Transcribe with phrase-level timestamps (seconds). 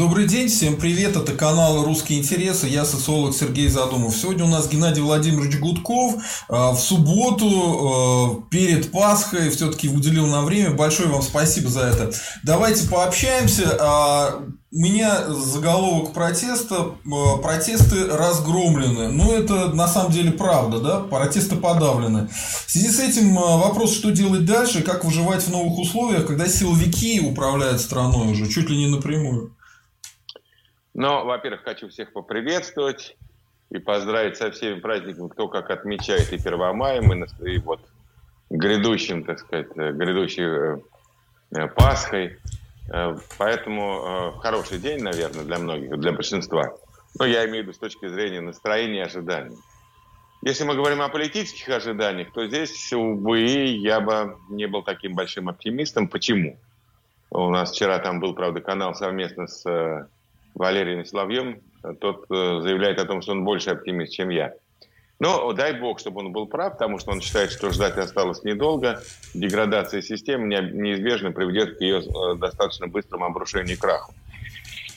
[0.00, 4.16] Добрый день, всем привет, это канал «Русские интересы», я социолог Сергей Задумов.
[4.16, 6.14] Сегодня у нас Геннадий Владимирович Гудков.
[6.48, 12.12] А, в субботу а, перед Пасхой все-таки уделил нам время, большое вам спасибо за это.
[12.44, 13.76] Давайте пообщаемся.
[13.78, 16.92] А, у меня заголовок протеста
[17.42, 19.08] «Протесты разгромлены».
[19.08, 21.00] Ну, это на самом деле правда, да?
[21.00, 22.30] Протесты подавлены.
[22.66, 27.20] В связи с этим вопрос, что делать дальше, как выживать в новых условиях, когда силовики
[27.20, 29.52] управляют страной уже чуть ли не напрямую.
[31.00, 33.16] Но, во-первых, хочу всех поприветствовать
[33.70, 37.80] и поздравить со всеми праздниками, кто как отмечает и Первомаем, и, и вот
[38.50, 40.78] грядущим, так сказать, э, грядущей э,
[41.56, 42.38] э, Пасхой.
[43.38, 46.74] Поэтому хороший день, наверное, для многих, для большинства.
[47.18, 49.56] Но я имею в виду с точки зрения настроения и ожиданий.
[50.42, 55.48] Если мы говорим о политических ожиданиях, то здесь, увы, я бы не был таким большим
[55.48, 56.08] оптимистом.
[56.08, 56.58] Почему?
[57.30, 60.08] У нас вчера там был, правда, канал совместно с
[60.54, 61.60] Валерием Соловьем,
[62.00, 64.54] тот э, заявляет о том, что он больше оптимист, чем я.
[65.18, 69.02] Но дай бог, чтобы он был прав, потому что он считает, что ждать осталось недолго.
[69.34, 74.14] Деградация системы неизбежно приведет к ее э, достаточно быстрому обрушению и краху.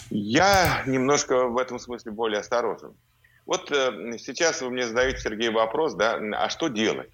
[0.10, 2.94] Я немножко в этом смысле более осторожен.
[3.46, 7.10] Вот э, сейчас вы мне задаете, Сергей, вопрос, да, а что делать?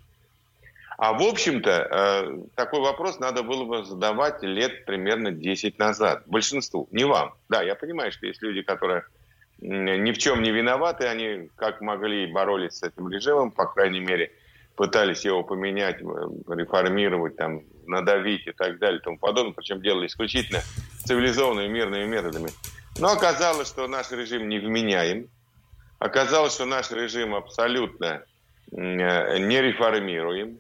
[1.02, 6.23] А в общем-то, э, такой вопрос надо было бы задавать лет примерно 10 назад.
[6.25, 7.36] Большинству, не вам.
[7.47, 9.06] Да, я понимаю, что есть люди, которые
[9.61, 14.33] ни в чем не виноваты, они как могли боролись с этим режимом, по крайней мере,
[14.75, 16.06] пытались его поменять, э,
[16.53, 20.59] реформировать, там, надавить и так далее и тому подобное, причем делали исключительно
[21.06, 22.50] цивилизованными мирными методами.
[23.00, 25.30] Но оказалось, что наш режим невменяем,
[25.97, 28.25] оказалось, что наш режим абсолютно
[28.73, 30.59] э, не реформируем,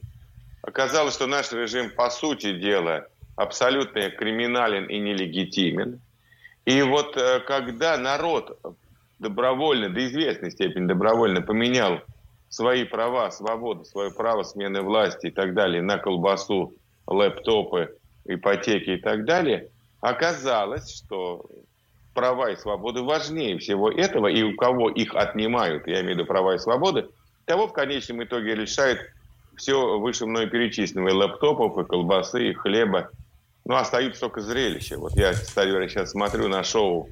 [0.61, 6.01] Оказалось, что наш режим, по сути дела, абсолютно криминален и нелегитимен.
[6.65, 8.59] И вот э, когда народ
[9.19, 12.01] добровольно, до известной степени добровольно поменял
[12.49, 16.73] свои права, свободу, свое право смены власти и так далее на колбасу,
[17.05, 19.69] лэптопы, ипотеки и так далее,
[20.01, 21.45] оказалось, что
[22.13, 26.25] права и свободы важнее всего этого, и у кого их отнимают, я имею в виду
[26.25, 27.07] права и свободы,
[27.45, 28.99] того в конечном итоге решает
[29.59, 33.09] все выше мной перечисленного, и лэптопов, и колбасы, и хлеба.
[33.65, 34.97] Ну, остаются только зрелища.
[34.97, 37.09] Вот я, кстати говоря, сейчас смотрю на шоу,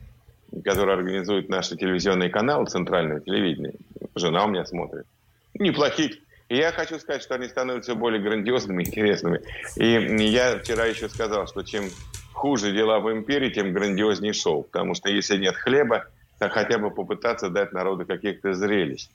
[0.63, 3.73] которое организует наш телевизионный канал Центральное телевидение.
[4.15, 5.05] Жена у меня смотрит.
[5.53, 6.13] Неплохих.
[6.47, 9.41] И я хочу сказать, что они становятся более грандиозными, интересными.
[9.75, 11.83] И я вчера еще сказал, что чем
[12.31, 14.63] хуже дела в империи, тем грандиознее шоу.
[14.63, 16.05] Потому что если нет хлеба,
[16.39, 19.09] то хотя бы попытаться дать народу каких-то зрелищ.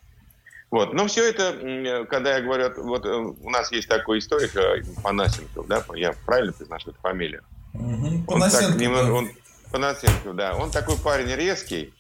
[0.72, 0.94] Вот.
[0.94, 5.66] Но все это, когда я говорю, вот э, у нас есть такой историк э, Панасенков,
[5.66, 7.43] да, я правильно произношу эту фамилию?
[7.75, 8.25] Угу.
[8.27, 9.12] Панасенков, он так, да.
[9.12, 9.31] Он,
[9.71, 10.56] Панасенков, да.
[10.56, 11.93] Он такой парень резкий,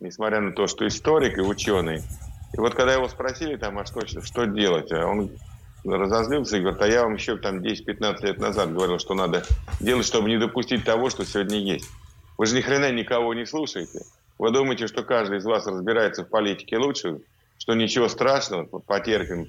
[0.00, 2.02] несмотря на то, что историк и ученый.
[2.52, 5.30] И вот когда его спросили, там, а что, что делать, а он
[5.82, 9.46] разозлился и говорит, а я вам еще там 10-15 лет назад говорил, что надо
[9.80, 11.88] делать, чтобы не допустить того, что сегодня есть.
[12.36, 14.02] Вы же ни хрена никого не слушаете.
[14.38, 17.20] Вы думаете, что каждый из вас разбирается в политике лучше?
[17.58, 19.46] Что ничего страшного, потерпим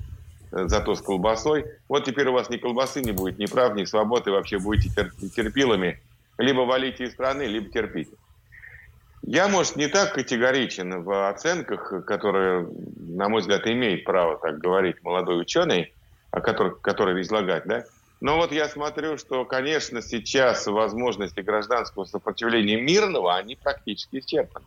[0.52, 1.66] э, зато с колбасой.
[1.90, 6.00] Вот теперь у вас ни колбасы не будет, ни прав, ни свободы, вообще будете терпилами.
[6.38, 8.12] Либо валите из страны, либо терпите.
[9.28, 12.68] Я, может, не так категоричен в оценках, которые,
[12.98, 15.94] на мой взгляд, имеет право так говорить молодой ученый,
[16.30, 17.86] о которых, который излагать, да?
[18.22, 24.66] Но вот я смотрю, что, конечно, сейчас возможности гражданского сопротивления мирного, они практически исчерпаны.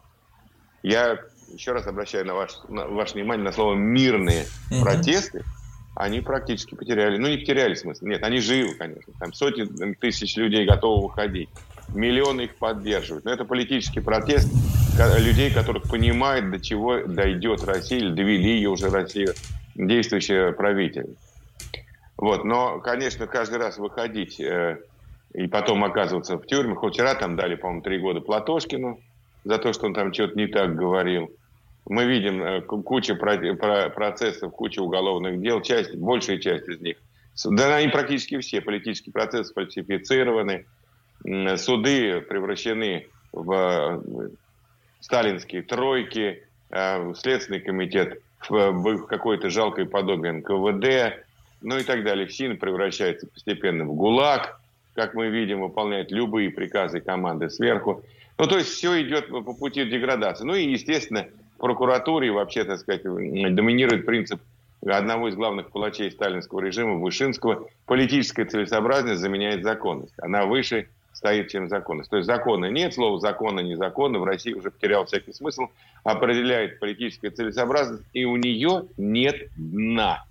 [0.83, 1.21] Я
[1.53, 4.83] еще раз обращаю на, ваш, на ваше внимание на слово мирные угу.
[4.83, 5.45] протесты,
[5.95, 9.65] они практически потеряли, ну не потеряли смысл, нет, они живы, конечно, там сотни
[9.95, 11.49] тысяч людей готовы выходить,
[11.89, 14.49] миллионы их поддерживают, но это политический протест
[15.19, 19.33] людей, которых понимают, до чего дойдет Россия, или довели ее уже Россия,
[19.75, 21.15] действующие правители.
[22.17, 24.79] Вот, но, конечно, каждый раз выходить э,
[25.35, 29.01] и потом оказываться в тюрьме, хоть вчера там дали, по-моему, три года Платошкину
[29.45, 31.31] за то, что он там что-то не так говорил,
[31.89, 36.97] мы видим э, кучу процессов, кучу уголовных дел, часть, большая часть из них.
[37.45, 40.67] Да, они практически все, политические процессы фальсифицированы,
[41.57, 44.29] суды превращены в э,
[45.01, 51.25] сталинские тройки, э, Следственный комитет в какое-то жалкое подобие НКВД,
[51.63, 52.27] ну и так далее.
[52.27, 54.61] ФСИН превращается постепенно в ГУЛАГ,
[54.95, 58.03] как мы видим, выполняет любые приказы команды сверху.
[58.37, 60.45] Ну, то есть все идет по пути деградации.
[60.45, 61.27] Ну и, естественно,
[61.59, 64.41] прокуратуре вообще, так сказать, доминирует принцип
[64.87, 70.15] одного из главных палачей сталинского режима, Вышинского, политическая целесообразность заменяет законность.
[70.19, 72.11] Она выше стоит, чем законность.
[72.11, 75.67] То есть закона нет, слова закона, не закона в России уже потерял всякий смысл,
[76.05, 80.23] определяет политическая целесообразность, и у нее нет дна.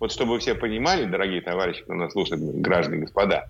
[0.00, 3.48] Вот чтобы вы все понимали, дорогие товарищи, кто нас слушает, граждане, господа,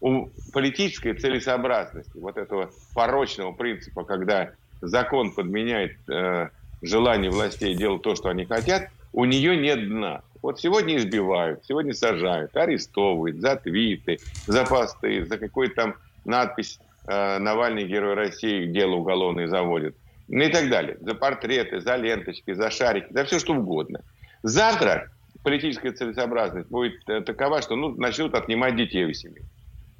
[0.00, 6.48] у политической целесообразности, вот этого порочного принципа, когда закон подменяет э,
[6.82, 10.22] желание властей делать то, что они хотят, у нее нет дна.
[10.42, 15.94] Вот сегодня избивают, сегодня сажают, арестовывают за твиты, за посты, за какой-то там
[16.24, 16.78] надпись
[17.08, 19.96] э, «Навальный герой России» дело уголовное заводит.
[20.28, 20.96] Ну и так далее.
[21.00, 24.00] За портреты, за ленточки, за шарики, за все что угодно.
[24.42, 25.10] Завтра
[25.42, 29.42] политическая целесообразность будет э, такова, что ну, начнут отнимать детей у семьи.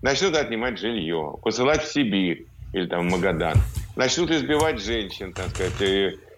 [0.03, 3.57] Начнут отнимать жилье, посылать в Сибирь или там Магадан.
[3.97, 5.75] Начнут избивать женщин, так сказать.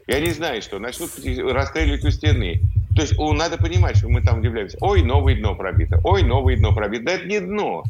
[0.06, 0.78] Я не знаю, что.
[0.78, 1.10] Начнут
[1.50, 2.60] расстреливать у стены.
[2.94, 4.76] То есть о, надо понимать, что мы там удивляемся.
[4.80, 6.00] Ой, новое дно пробито.
[6.04, 7.04] Ой, новое дно пробито.
[7.04, 7.84] Да это не дно.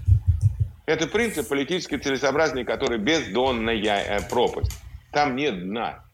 [0.87, 4.73] Это принцип политической целесообразности, который бездонная э, пропасть.
[5.13, 6.05] Там нет дна.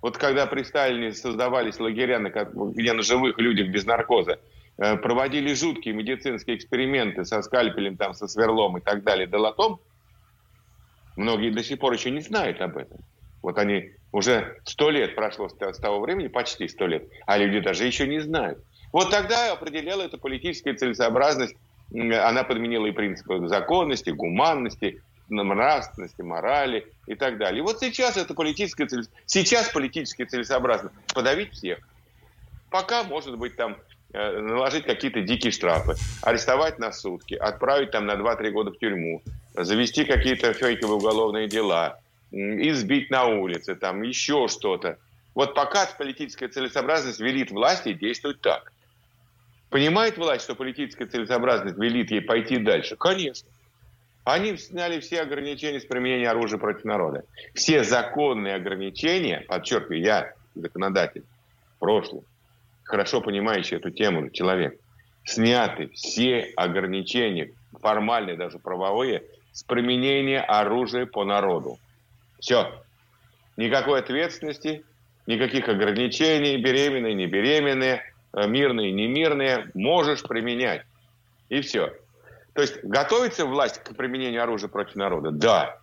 [0.00, 4.38] Вот когда при Сталине создавались лагеря, где на живых людях без наркоза,
[4.78, 9.80] э, проводили жуткие медицинские эксперименты со скальпелем, там, со сверлом и так далее, долотом,
[11.16, 12.98] многие до сих пор еще не знают об этом.
[13.42, 17.84] Вот они уже сто лет прошло с того времени, почти сто лет, а люди даже
[17.84, 18.62] еще не знают.
[18.92, 21.56] Вот тогда определяла эта политическая целесообразность,
[21.92, 27.60] она подменила и принципы законности, гуманности, нравственности, морали и так далее.
[27.60, 31.78] И вот сейчас это политическая цель, сейчас политически целесообразно подавить всех.
[32.70, 33.76] Пока, может быть, там
[34.12, 39.22] э, наложить какие-то дикие штрафы, арестовать на сутки, отправить там на 2-3 года в тюрьму,
[39.54, 41.98] завести какие-то фейковые уголовные дела,
[42.30, 44.98] избить на улице, там еще что-то.
[45.34, 48.72] Вот пока политическая целесообразность велит власти действовать так.
[49.70, 52.96] Понимает власть, что политическая целесообразность велит ей пойти дальше?
[52.96, 53.48] Конечно.
[54.24, 57.24] Они сняли все ограничения с применения оружия против народа.
[57.54, 61.24] Все законные ограничения, подчеркиваю, я законодатель,
[61.80, 62.22] прошлый,
[62.84, 64.78] хорошо понимающий эту тему человек,
[65.24, 71.78] сняты все ограничения, формальные, даже правовые, с применения оружия по народу.
[72.40, 72.82] Все.
[73.56, 74.84] Никакой ответственности,
[75.26, 78.02] никаких ограничений, беременные, не беременные,
[78.32, 80.82] э, мирные, не мирные, можешь применять.
[81.48, 81.92] И все.
[82.54, 85.30] То есть готовится власть к применению оружия против народа?
[85.30, 85.78] Да.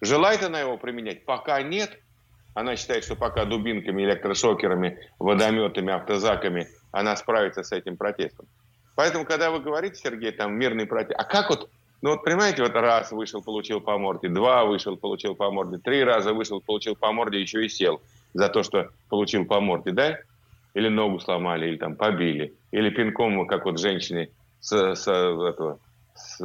[0.00, 1.24] Желает она его применять?
[1.24, 1.98] Пока нет.
[2.54, 8.46] Она считает, что пока дубинками, электрошокерами, водометами, автозаками она справится с этим протестом.
[8.96, 12.72] Поэтому, когда вы говорите, Сергей, там мирный протест, а как вот ну вот понимаете, вот
[12.72, 17.12] раз вышел, получил по морде, два вышел, получил по морде, три раза вышел, получил по
[17.12, 18.00] морде, еще и сел
[18.34, 20.18] за то, что получил по морде, да?
[20.74, 24.30] Или ногу сломали, или там побили, или пинком, как вот женщине
[24.60, 25.80] с, с, этого,
[26.14, 26.38] с,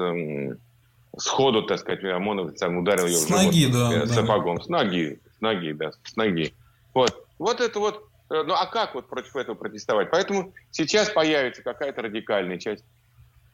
[1.17, 4.57] с ходу, так сказать, ОМОНов сам ударил ее с в живот ноги, да, э, сапогом.
[4.57, 4.63] Да.
[4.63, 6.53] С ноги, с ноги, да, с ноги.
[6.95, 10.09] Вот, вот это вот, э, ну а как вот против этого протестовать?
[10.09, 12.83] Поэтому сейчас появится какая-то радикальная часть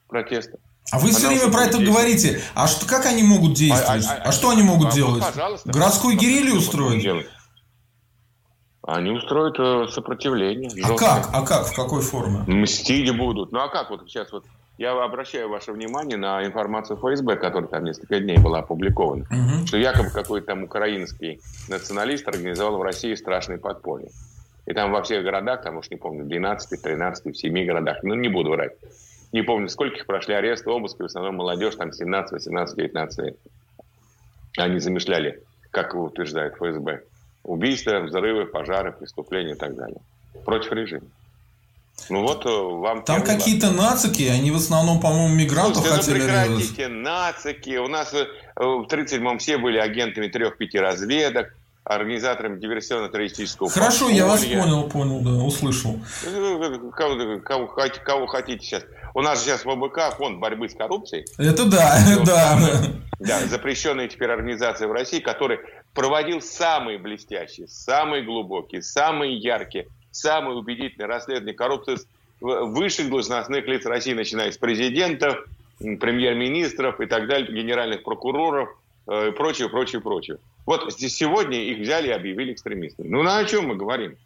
[0.08, 0.58] протеста.
[0.90, 2.40] А вы все время про это говорите.
[2.54, 4.06] А что, как они могут действовать?
[4.06, 5.24] А, а, а, а что они могут а, делать?
[5.64, 7.06] Ну, Городскую гирилью устроить?
[8.82, 10.70] Они устроят э, сопротивление.
[10.84, 11.28] А как?
[11.32, 11.66] А как?
[11.66, 12.42] В какой форме?
[12.46, 13.52] Мстить будут.
[13.52, 14.44] Ну а как вот сейчас вот
[14.78, 19.66] я обращаю ваше внимание на информацию ФСБ, которая там несколько дней была опубликована, угу.
[19.66, 24.08] что якобы какой-то там украинский националист организовал в России страшный подполье.
[24.64, 28.14] И там во всех городах, там уж не помню, 12, 13, в 7 городах, ну
[28.14, 28.72] не буду врать,
[29.32, 33.36] не помню, скольких прошли аресты, обыски, в основном молодежь, там 17, 18, 19 лет.
[34.56, 37.02] Они замышляли, как утверждает ФСБ,
[37.44, 40.00] убийства, взрывы, пожары, преступления и так далее.
[40.44, 41.06] Против режима.
[42.08, 43.02] Ну вот э, вам...
[43.04, 46.18] Там какие-то нацики, они в основном, по-моему, мигрантов Слушайте, хотели...
[46.18, 47.76] Ну прекратите, нацики.
[47.76, 54.16] У нас э, в 37-м все были агентами трех-пяти разведок организатором диверсионно-террористического Хорошо, подполья.
[54.16, 55.98] я вас понял, понял, да, услышал.
[56.94, 57.66] Кого, кого,
[58.04, 58.84] кого хотите сейчас.
[59.14, 61.24] У нас сейчас в ОБК фонд борьбы с коррупцией.
[61.38, 62.58] Это да, да.
[63.18, 65.58] Да, запрещенная теперь организация в России, который
[65.94, 71.98] проводил самые блестящие, самые глубокие, самые яркие, самые убедительные расследования коррупции
[72.40, 75.44] высших должностных лиц России, начиная с президентов,
[75.78, 78.70] премьер-министров и так далее, генеральных прокуроров
[79.06, 80.38] э, и прочее, прочее, прочее.
[80.66, 83.08] Вот сегодня их взяли и объявили экстремистами.
[83.08, 84.16] Ну, на о чем мы говорим?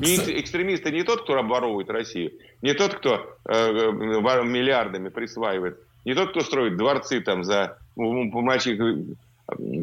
[0.00, 2.32] Не экстремисты не тот, кто обворовывает Россию,
[2.62, 8.76] не тот, кто э, миллиардами присваивает, не тот, кто строит дворцы там за помочи,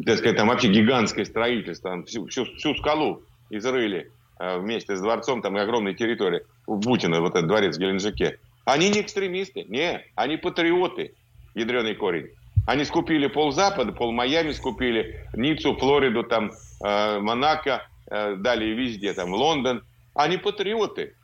[0.04, 5.00] так сказать, там вообще гигантское строительство, там, всю, всю, всю скалу изрыли э, вместе с
[5.00, 8.38] дворцом, там огромной территории, у Бутина, вот этот дворец в Геленджике.
[8.64, 11.14] Они не экстремисты, не, они патриоты,
[11.54, 12.30] ядреный корень.
[12.66, 16.52] Они скупили пол Запада, пол Майами скупили, Ниццу, Флориду, там,
[16.84, 19.82] э, Монако, э, далее везде, там, Лондон.
[20.14, 21.14] Они патриоты.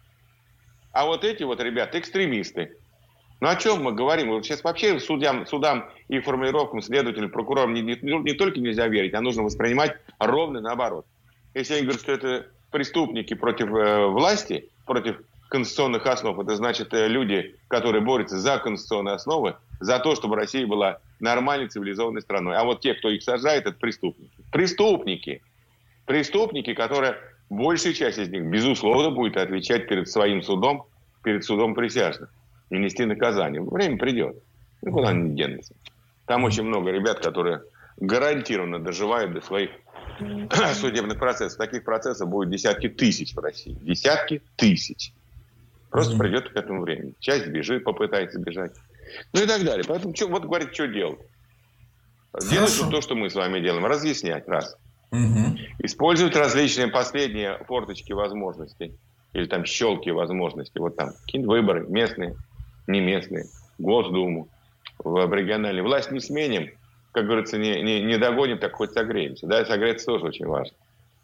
[0.92, 2.76] А вот эти вот ребята экстремисты.
[3.40, 4.30] Ну о чем мы говорим?
[4.30, 9.14] Вот сейчас вообще судьям, судам и формулировкам, следователям, прокурорам не, не, не только нельзя верить,
[9.14, 11.06] а нужно воспринимать ровно наоборот.
[11.54, 17.06] Если они говорят, что это преступники против э, власти, против конституционных основ, это значит э,
[17.06, 22.56] люди, которые борются за конституционные основы, за то, чтобы Россия была нормальной цивилизованной страной.
[22.56, 24.30] А вот те, кто их сажает, это преступники.
[24.50, 25.42] Преступники.
[26.06, 27.18] Преступники, которые,
[27.50, 30.84] большая часть из них, безусловно, будет отвечать перед своим судом,
[31.22, 32.30] перед судом присяжных
[32.70, 33.62] и нести наказание.
[33.62, 34.36] Время придет.
[34.82, 35.74] Никуда не денется.
[36.26, 37.62] Там очень много ребят, которые
[37.96, 39.70] гарантированно доживают до своих
[40.74, 41.58] судебных процессов.
[41.58, 43.76] Таких процессов будет десятки тысяч в России.
[43.80, 45.12] Десятки тысяч.
[45.90, 46.18] Просто mm-hmm.
[46.18, 47.14] придет к этому времени.
[47.18, 48.72] Часть бежит, попытается бежать.
[49.32, 49.84] Ну и так далее.
[49.88, 51.20] Поэтому что, вот говорит, что делать.
[52.50, 53.86] Делать то, что мы с вами делаем.
[53.86, 54.76] Разъяснять, раз.
[55.10, 55.58] Угу.
[55.80, 58.94] Использовать различные последние форточки возможностей.
[59.32, 60.78] Или там щелки возможностей.
[60.78, 62.36] Вот там какие-нибудь выборы местные,
[62.86, 63.46] не местные.
[63.78, 64.48] Госдуму.
[64.98, 65.82] В региональной.
[65.82, 66.70] Власть не сменим.
[67.12, 69.46] Как говорится, не, не, не догоним, так хоть согреемся.
[69.46, 70.76] Да, согреться тоже очень важно.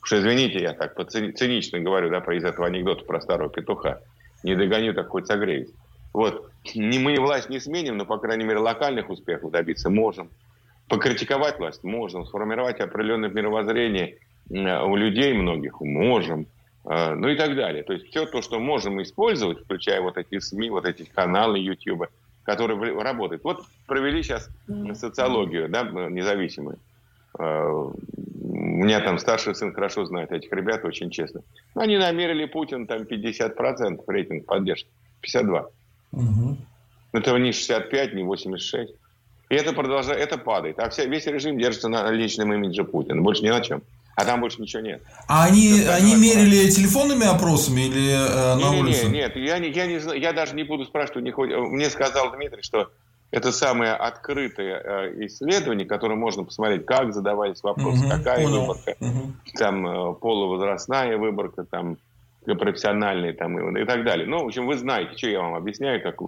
[0.02, 4.00] Уж извините, я так цинично говорю, да, из этого анекдота про старого петуха.
[4.42, 5.70] Не догоню, так хоть согреюсь.
[6.12, 6.50] Вот.
[6.74, 10.30] Не мы власть не сменим, но, по крайней мере, локальных успехов добиться можем.
[10.88, 12.26] Покритиковать власть можем.
[12.26, 14.18] Сформировать определенное мировоззрение
[14.50, 16.46] у людей многих можем.
[16.84, 17.82] А, ну и так далее.
[17.82, 22.08] То есть все то, что можем использовать, включая вот эти СМИ, вот эти каналы YouTube,
[22.42, 23.42] которые работают.
[23.44, 24.50] Вот провели сейчас
[24.94, 26.78] социологию, да, независимую.
[27.38, 27.92] А, у
[28.86, 31.40] меня там старший сын хорошо знает этих ребят, очень честно.
[31.74, 34.88] Они намерили Путин там 50% рейтинг поддержки.
[35.22, 35.66] 52.
[36.12, 36.56] Угу.
[37.12, 38.92] Это не 65, не 86.
[39.54, 40.80] И это продолжает, это падает.
[40.80, 43.23] А вся, весь режим держится на личном имидже Путина.
[43.23, 43.82] Больше ни на чем.
[44.16, 45.00] А там больше ничего нет.
[45.28, 49.06] А они, они мерили телефонными опросами или э, на не, улице?
[49.06, 51.38] Нет, нет, я, не, я, не знаю, я даже не буду спрашивать у них.
[51.38, 52.90] Мне сказал Дмитрий, что
[53.30, 58.61] это самое открытое э, исследование, которое можно посмотреть, как задавались вопросы, угу, какая понял.
[58.62, 59.32] выборка, угу.
[59.56, 61.96] там э, полувозрастная выборка, там
[62.44, 64.26] профессиональные там, и так далее.
[64.26, 66.20] Ну, в общем, вы знаете, что я вам объясняю, как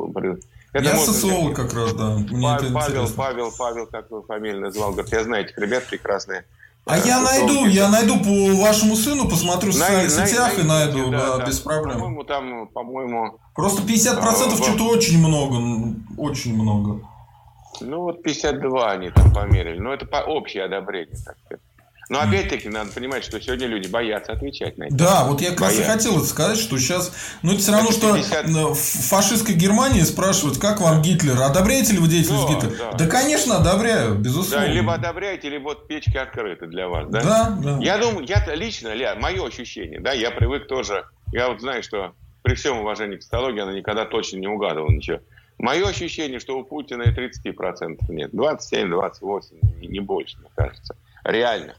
[0.72, 2.16] это я социолог как раз, да.
[2.16, 6.44] Мне Павел, Павел, Павел, Павел, как вы фамилию назвал, говорит, я знаю этих ребят прекрасные.
[6.84, 11.44] А я найду, я найду по вашему сыну, посмотрю в социальных сетях и найду, да,
[11.44, 11.98] без проблем.
[11.98, 13.38] По-моему, там, по-моему...
[13.54, 17.00] Просто 50% а, что-то очень много, очень много.
[17.80, 19.78] Ну вот 52 они там померили.
[19.78, 21.62] Ну это по общее одобрение, так сказать.
[22.08, 24.94] Но опять-таки надо понимать, что сегодня люди боятся отвечать на это.
[24.94, 25.80] Да, вот я как боятся.
[25.80, 27.12] раз и хотел это сказать, что сейчас...
[27.42, 28.46] Ну, это все равно, что 50...
[28.46, 31.40] в фашистской Германии спрашивают, как вам Гитлер?
[31.42, 32.92] Одобряете ли вы деятельность да, Гитлера?
[32.92, 32.92] Да.
[32.92, 34.66] да, конечно, одобряю, безусловно.
[34.66, 37.22] Да, либо одобряете, либо вот печки открыты для вас, да?
[37.22, 37.78] Да, да.
[37.80, 41.04] Я думаю, я лично, Ля, мое ощущение, да, я привык тоже...
[41.32, 45.18] Я вот знаю, что при всем уважении к психологии она никогда точно не угадывала ничего.
[45.58, 48.30] Мое ощущение, что у Путина и 30% нет.
[48.32, 49.56] 27, 28,
[49.88, 50.94] не больше, мне кажется.
[51.24, 51.74] Реально.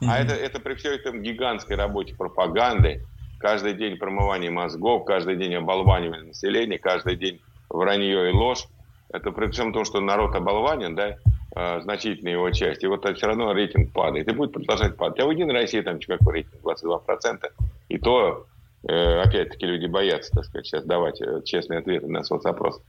[0.00, 0.06] Mm-hmm.
[0.08, 3.02] А это, это при всей этом гигантской работе пропаганды,
[3.38, 8.66] каждый день промывание мозгов, каждый день оболванивание населения, каждый день вранье и ложь.
[9.10, 11.16] Это при всем том, что народ оболванен, да,
[11.56, 15.20] э, значительная его часть, и вот все равно рейтинг падает, и будет продолжать падать.
[15.20, 17.50] А в Единой России там какой рейтинг, 22%,
[17.88, 18.46] и то,
[18.86, 22.82] э, опять-таки, люди боятся, так сказать, сейчас давать э, честные ответы на соцопрос.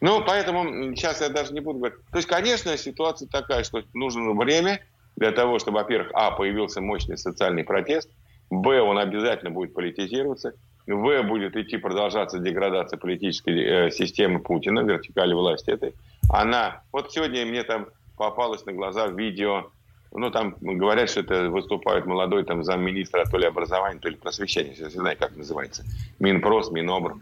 [0.00, 1.98] Ну, поэтому сейчас я даже не буду говорить.
[2.10, 4.80] То есть, конечно, ситуация такая, что нужно время,
[5.16, 8.10] для того, чтобы, во-первых, а, появился мощный социальный протест,
[8.50, 10.52] б, он обязательно будет политизироваться,
[10.86, 15.94] в, будет идти продолжаться деградация политической э, системы Путина, вертикали власти этой.
[16.30, 19.70] Она, вот сегодня мне там попалось на глаза видео,
[20.12, 24.74] ну, там говорят, что это выступает молодой там замминистра то ли образования, то ли просвещения,
[24.78, 25.84] я не знаю, как называется,
[26.20, 27.16] Минпрос, Минобр.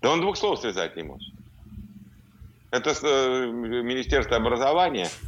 [0.00, 1.34] Да он двух слов связать не может.
[2.70, 5.08] Это э, Министерство образования–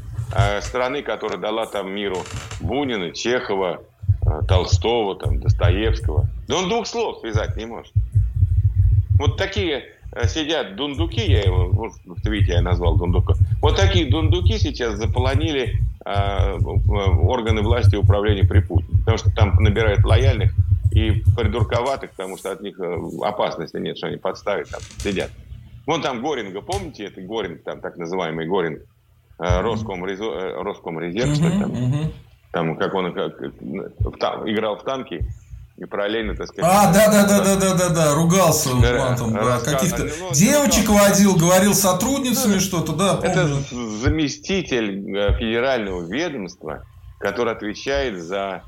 [0.61, 2.19] страны, которая дала там миру
[2.61, 3.83] Бунина, Чехова,
[4.27, 6.29] э, Толстого, там, Достоевского.
[6.47, 7.93] Да он двух слов связать не может.
[9.19, 11.93] Вот такие э, сидят дундуки, я его, вот,
[12.25, 13.35] видите, я назвал дундука.
[13.61, 18.99] Вот такие дундуки сейчас заполонили э, органы власти и управления при Путине.
[19.01, 20.53] Потому что там набирают лояльных
[20.93, 22.79] и придурковатых, потому что от них
[23.23, 25.31] опасности нет, что они подставят, там сидят.
[25.87, 28.98] Вон там Горинга, помните, это Горинг, там так называемый Горинг, Э,
[29.39, 32.13] Роскомрезерв, э, Роскомрезерв, что там,
[32.53, 33.39] там, как он как,
[34.19, 35.25] там, играл в танки,
[35.79, 36.69] и параллельно, так сказать...
[36.69, 40.89] А, да, да, да, да, да, да, да, ругался да, матом, да, каких-то ну, девочек
[40.89, 43.31] водил, говорил сотрудницами да, что-то, да, помню.
[43.31, 46.83] Это заместитель э, федерального ведомства,
[47.21, 48.65] который отвечает за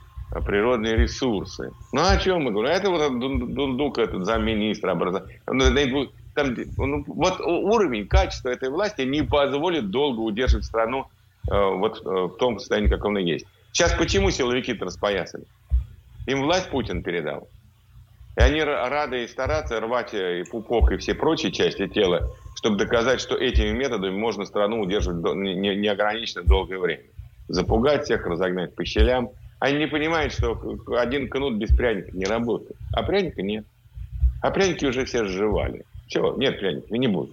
[0.46, 1.72] природные ресурсы.
[1.92, 2.70] Ну, о чем мы говорим?
[2.70, 5.40] Это вот Дундук, этот замминистра образования.
[6.40, 11.06] Там, ну, вот уровень, качество этой власти не позволит долго удерживать страну
[11.50, 13.46] э, вот э, в том состоянии, как он и есть.
[13.72, 15.44] Сейчас почему силовики-то распоясали?
[16.26, 17.48] Им власть Путин передал.
[18.36, 23.20] И они рады и стараться рвать и пупок, и все прочие части тела, чтобы доказать,
[23.20, 27.04] что этими методами можно страну удерживать неограниченно долгое время.
[27.48, 29.30] Запугать всех, разогнать по щелям.
[29.58, 30.58] Они не понимают, что
[30.96, 32.76] один кнут без пряника не работает.
[32.94, 33.66] А пряника нет.
[34.40, 35.84] А пряники уже все сживали.
[36.10, 37.30] Все, нет пряников, и не будет.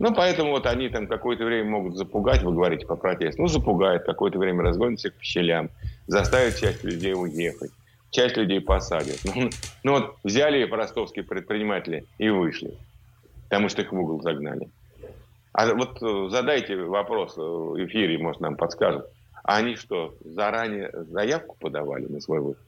[0.00, 3.42] Ну, поэтому вот они там какое-то время могут запугать, вы говорите по протесту.
[3.42, 5.70] Ну, запугают, какое-то время разгонят всех по щелям,
[6.08, 7.70] заставят часть людей уехать,
[8.10, 9.20] часть людей посадят.
[9.36, 9.50] Ну,
[9.84, 12.74] ну вот взяли ростовские предприниматели и вышли,
[13.44, 14.68] потому что их в угол загнали.
[15.52, 19.06] А вот э, задайте вопрос э, в эфире, может, нам подскажут.
[19.44, 22.66] А они что, заранее заявку подавали на свой выход?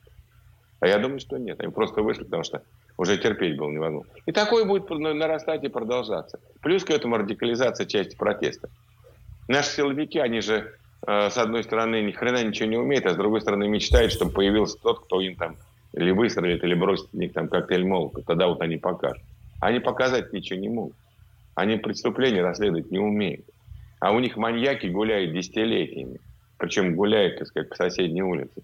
[0.80, 1.60] А я думаю, что нет.
[1.60, 2.62] Они просто вышли, потому что
[3.02, 4.12] уже терпеть было невозможно.
[4.26, 6.38] И такое будет нарастать и продолжаться.
[6.60, 8.68] Плюс к этому радикализация части протеста.
[9.48, 10.72] Наши силовики, они же,
[11.06, 14.30] э, с одной стороны, ни хрена ничего не умеют, а с другой стороны, мечтают, чтобы
[14.30, 15.56] появился тот, кто им там
[15.94, 18.22] или выстрелит, или бросит в них там коктейль молока.
[18.24, 19.22] Тогда вот они покажут.
[19.60, 20.94] Они показать ничего не могут.
[21.56, 23.44] Они преступления расследовать не умеют.
[23.98, 26.18] А у них маньяки гуляют десятилетиями.
[26.56, 28.62] Причем гуляют, так сказать, по соседней улице.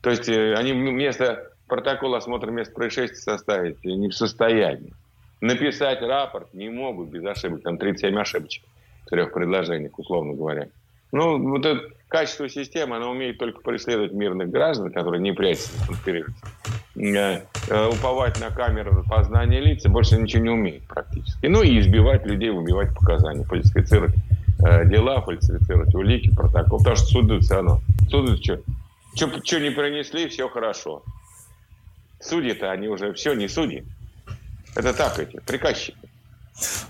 [0.00, 4.92] То есть э, они вместо протокол осмотра мест происшествия составить не в состоянии.
[5.40, 7.62] Написать рапорт не могут без ошибок.
[7.62, 8.64] Там 37 ошибочек
[9.06, 10.68] в трех предложениях, условно говоря.
[11.12, 16.44] Ну, вот это качество системы, она умеет только преследовать мирных граждан, которые не прячутся, конспирируются.
[16.96, 21.46] Э, э, уповать на камеры познания лиц, больше ничего не умеет практически.
[21.46, 24.14] Ну и избивать людей, выбивать показания, фальсифицировать
[24.64, 26.78] э, дела, фальсифицировать улики, протокол.
[26.78, 27.80] Потому что суды все равно.
[28.08, 28.60] Суды что?
[29.14, 31.02] Что не принесли, все хорошо.
[32.20, 33.84] Судьи-то они уже все не судьи.
[34.76, 35.96] Это так эти, приказчики.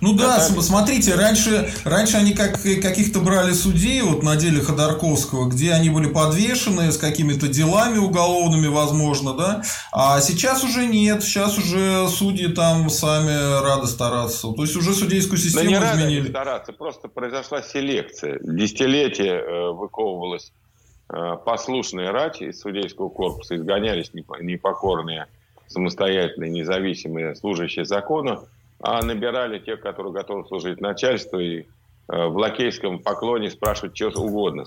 [0.01, 0.61] Ну да, Наталья.
[0.63, 6.09] смотрите, раньше, раньше они как, каких-то брали судей, вот на деле Ходорковского, где они были
[6.09, 9.63] подвешены с какими-то делами уголовными, возможно, да,
[9.93, 15.39] а сейчас уже нет, сейчас уже судьи там сами рады стараться, то есть уже судейскую
[15.39, 16.21] систему да не изменили.
[16.21, 19.73] Рады стараться, просто произошла селекция, десятилетия э,
[21.13, 25.27] Э, послушные рати из судейского корпуса, изгонялись непокорные,
[25.67, 28.45] самостоятельные, независимые, служащие закону,
[28.81, 31.65] а набирали тех, которые готовы служить начальству и э,
[32.07, 34.65] в лакейском поклоне спрашивать что угодно.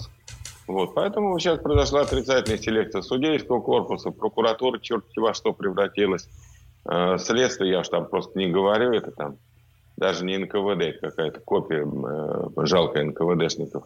[0.67, 0.93] Вот.
[0.95, 6.27] Поэтому сейчас произошла отрицательная селекция судейского корпуса, прокуратура черт во что превратилась.
[6.83, 9.37] Э, следствие, я уж там просто не говорю, это там
[9.95, 11.87] даже не НКВД, это какая-то копия
[12.65, 13.85] жалкая НКВДшников.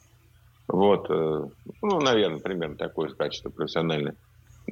[0.78, 1.46] Вот, э,
[1.82, 4.14] ну, наверное, примерно такое качество профессиональное.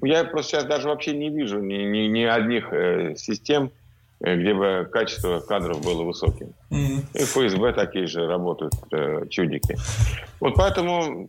[0.04, 3.72] Я просто сейчас даже вообще не вижу ни, ни, ни одних э, систем,
[4.20, 6.54] э, где бы качество кадров было высоким.
[6.70, 7.06] Mm-hmm.
[7.16, 9.78] И ФСБ такие же работают э, чудики.
[10.40, 11.28] Вот поэтому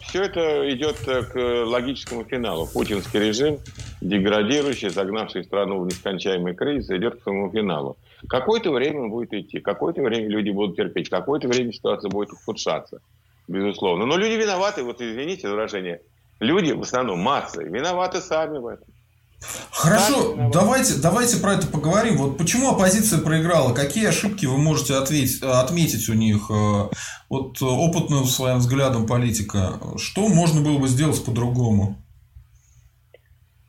[0.00, 2.68] все это идет э, к логическому финалу.
[2.70, 3.58] Путинский режим,
[4.02, 7.96] деградирующий, загнавший страну в нескончаемый кризис, идет к своему финалу.
[8.28, 13.00] Какое-то время он будет идти, какое-то время люди будут терпеть, какое-то время ситуация будет ухудшаться
[13.48, 14.06] безусловно.
[14.06, 16.00] Но люди виноваты, вот извините выражение,
[16.40, 18.86] люди в основном массы виноваты сами в этом.
[19.70, 22.16] Хорошо, давайте, давайте про это поговорим.
[22.16, 23.74] Вот почему оппозиция проиграла?
[23.74, 26.50] Какие ошибки вы можете ответить, отметить у них?
[26.50, 26.88] Э,
[27.28, 29.78] вот опытным своим взглядом политика.
[29.98, 31.96] Что можно было бы сделать по-другому?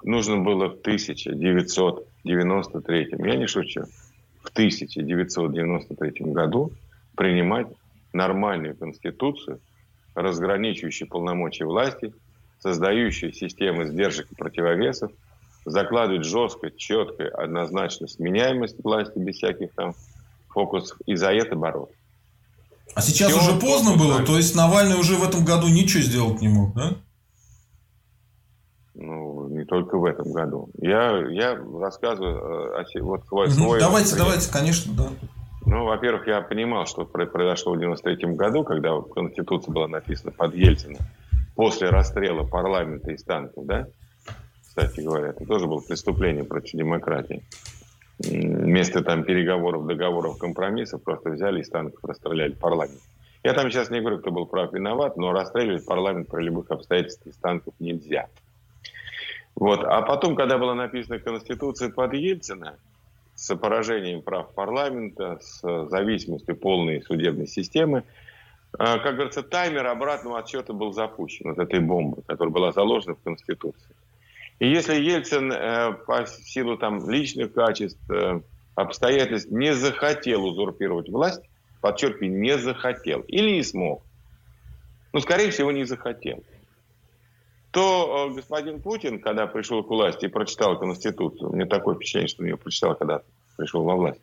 [0.04, 3.82] Нужно было в 1993, я не шучу,
[4.42, 6.72] в 1993 году
[7.16, 7.68] принимать
[8.14, 9.60] нормальную конституцию,
[10.18, 12.14] разграничивающую полномочия власти,
[12.60, 15.12] создающую систему сдержек и противовесов,
[15.66, 19.94] закладывать жестко, четко, однозначно сменяемость власти без всяких там
[20.50, 21.96] фокусов и за это бороться.
[22.96, 24.14] А сейчас Все уже поздно было?
[24.14, 24.28] Знает.
[24.28, 26.96] То есть Навальный уже в этом году ничего сделать не мог, да?
[28.96, 30.70] Ну, не только в этом году.
[30.82, 33.54] Я, я рассказываю э, о, вот свой, угу.
[33.54, 33.80] свой...
[33.80, 35.10] Давайте, давайте, конечно, да.
[35.70, 41.00] Ну, во-первых, я понимал, что произошло в 93 году, когда Конституция была написана под Ельцина,
[41.56, 43.88] после расстрела парламента из танков, да?
[44.62, 47.44] Кстати говоря, это тоже было преступление против демократии.
[48.20, 53.02] Вместо там переговоров, договоров, компромиссов просто взяли из танков расстреляли парламент.
[53.44, 57.34] Я там сейчас не говорю, кто был прав, виноват, но расстреливать парламент при любых обстоятельствах
[57.34, 58.28] из танков нельзя.
[59.56, 59.84] Вот.
[59.84, 62.78] А потом, когда была написана Конституция под Ельцина,
[63.38, 68.04] с поражением прав парламента, с зависимостью полной судебной системы,
[68.78, 73.22] а, как говорится, таймер обратного отсчета был запущен от этой бомбы, которая была заложена в
[73.22, 73.96] Конституции.
[74.60, 78.42] И если Ельцин э, по силу там, личных качеств, э,
[78.74, 81.42] обстоятельств не захотел узурпировать власть,
[81.80, 84.04] подчеркиваю, не захотел или не смог,
[85.14, 86.44] ну, скорее всего, не захотел,
[87.78, 92.42] то э, господин Путин, когда пришел к власти и прочитал Конституцию, мне такое впечатление, что
[92.42, 93.22] он ее прочитал, когда
[93.56, 94.20] пришел во власть,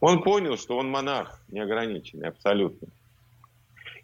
[0.00, 2.88] он понял, что он монарх неограниченный, абсолютно.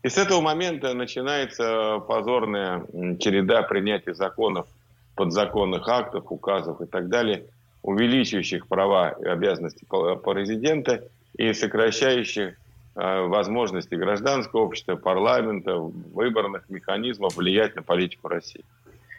[0.05, 2.87] И с этого момента начинается позорная
[3.19, 4.69] череда принятия законов,
[5.17, 7.43] подзаконных актов, указов и так далее,
[7.83, 9.85] увеличивающих права и обязанности
[10.23, 11.03] президента
[11.37, 12.55] и сокращающих
[12.97, 18.65] возможности гражданского общества, парламента, выборных механизмов влиять на политику России.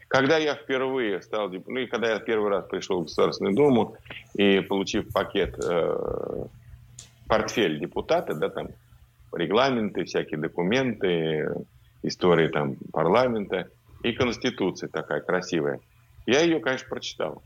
[0.07, 3.95] Когда я впервые стал, ну и когда я первый раз пришел в Государственную Думу
[4.33, 6.45] и получив пакет, э,
[7.27, 8.69] портфель депутата, да, там
[9.33, 11.49] регламенты, всякие документы,
[12.03, 13.67] истории там парламента
[14.01, 15.81] и конституция такая красивая.
[16.25, 17.43] Я ее, конечно, прочитал.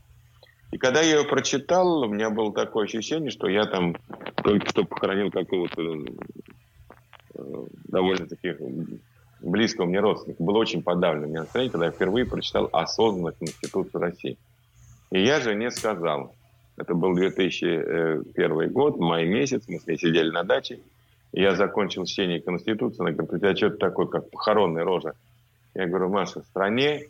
[0.70, 3.96] И когда я ее прочитал, у меня было такое ощущение, что я там
[4.42, 5.82] только что похоронил какого-то
[7.34, 8.56] э, довольно-таки
[9.40, 10.42] близкого мне родственника.
[10.42, 14.38] Было очень подавлено мне настроение, когда я впервые прочитал осознанно Конституцию России.
[15.10, 16.34] И я же не сказал.
[16.76, 20.80] Это был 2001 год, май месяц, мы с ней сидели на даче.
[21.32, 25.14] Я закончил чтение Конституции, она говорит, у тебя что-то такое, как похоронная рожа.
[25.74, 27.06] Я говорю, Маша, в стране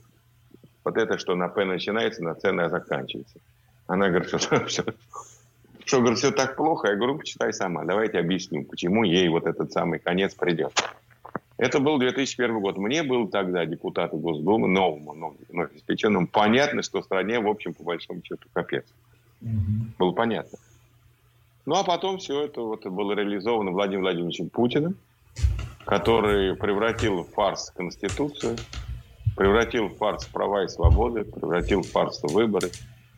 [0.85, 3.38] вот это, что на П начинается, на Ц заканчивается.
[3.87, 4.95] Она говорит, что,
[5.92, 6.88] что говорит, все так плохо.
[6.88, 10.72] Я говорю, почитай сама, давайте объясню, почему ей вот этот самый конец придет.
[11.59, 12.78] Это был 2001 год.
[12.78, 17.85] Мне было тогда, депутату Госдумы, новому, новому, новоиспеченному, понятно, что в стране, в общем, по
[17.85, 18.87] большому счету, капец.
[19.42, 19.50] Угу.
[19.98, 20.59] Было понятно.
[21.66, 24.96] Ну, а потом все это вот было реализовано Владимиром Владимировичем Путиным,
[25.85, 28.57] который превратил в фарс Конституцию,
[29.37, 32.70] превратил в фарс права и свободы, превратил в фарс выборы,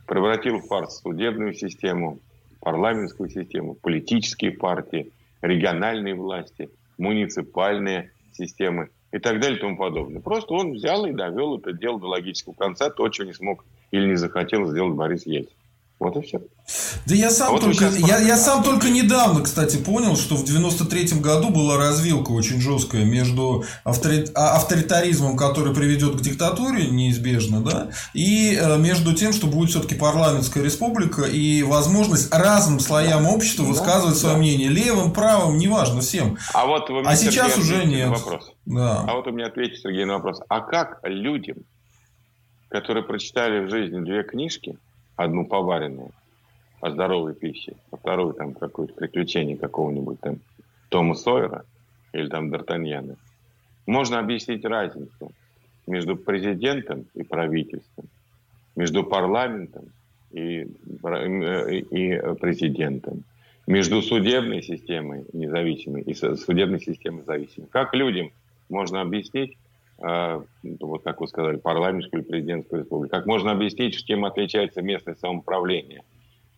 [0.08, 2.18] превратил в фарс судебную систему,
[2.64, 10.20] парламентскую систему, политические партии, региональные власти, муниципальные системы и так далее и тому подобное.
[10.20, 14.08] Просто он взял и довел это дело до логического конца, то, чего не смог или
[14.08, 15.54] не захотел сделать Борис Ельцин.
[16.04, 16.38] Вот и все.
[17.06, 20.44] Да я сам, а только, вот я, я сам только недавно, кстати, понял, что в
[20.44, 23.64] 93-м году была развилка очень жесткая между.
[23.84, 23.90] А,
[24.56, 30.62] авторитаризмом, который приведет к диктатуре неизбежно, да, и э, между тем, что будет все-таки парламентская
[30.62, 34.40] республика и возможность разным слоям общества высказывать да, свое да.
[34.40, 34.68] мнение.
[34.68, 36.36] Левым, правым, неважно, всем.
[36.52, 38.10] А, вот вы а сейчас уже нет.
[38.10, 38.52] Вопрос.
[38.66, 39.04] Да.
[39.08, 40.40] А вот у меня ответьте, Сергей, на вопрос.
[40.48, 41.58] А как людям,
[42.68, 44.78] которые прочитали в жизни две книжки,
[45.16, 46.10] одну поваренную
[46.80, 50.40] о здоровой пище, а вторую там какое-то приключение какого-нибудь там
[50.90, 51.64] Тома Сойера
[52.12, 53.16] или там Д'Артаньяна.
[53.86, 55.32] Можно объяснить разницу
[55.86, 58.06] между президентом и правительством,
[58.76, 59.86] между парламентом
[60.30, 63.24] и, и президентом,
[63.66, 67.66] между судебной системой независимой и судебной системой зависимой.
[67.70, 68.30] Как людям
[68.68, 69.56] можно объяснить,
[69.98, 73.14] вот как вы сказали, парламентскую или президентскую республику.
[73.14, 76.02] Как можно объяснить, чем отличается местное самоуправление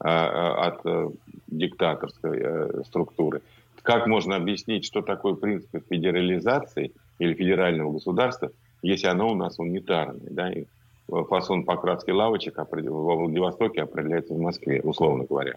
[0.01, 1.11] а, а, от э,
[1.47, 3.43] диктаторской э, структуры?
[3.83, 8.51] Как можно объяснить, что такое принцип федерализации или федерального государства,
[8.83, 10.29] если оно у нас унитарное?
[10.31, 10.51] Да?
[10.53, 10.65] И
[11.07, 15.55] фасон покраски лавочек во Владивостоке определяется в Москве, условно говоря.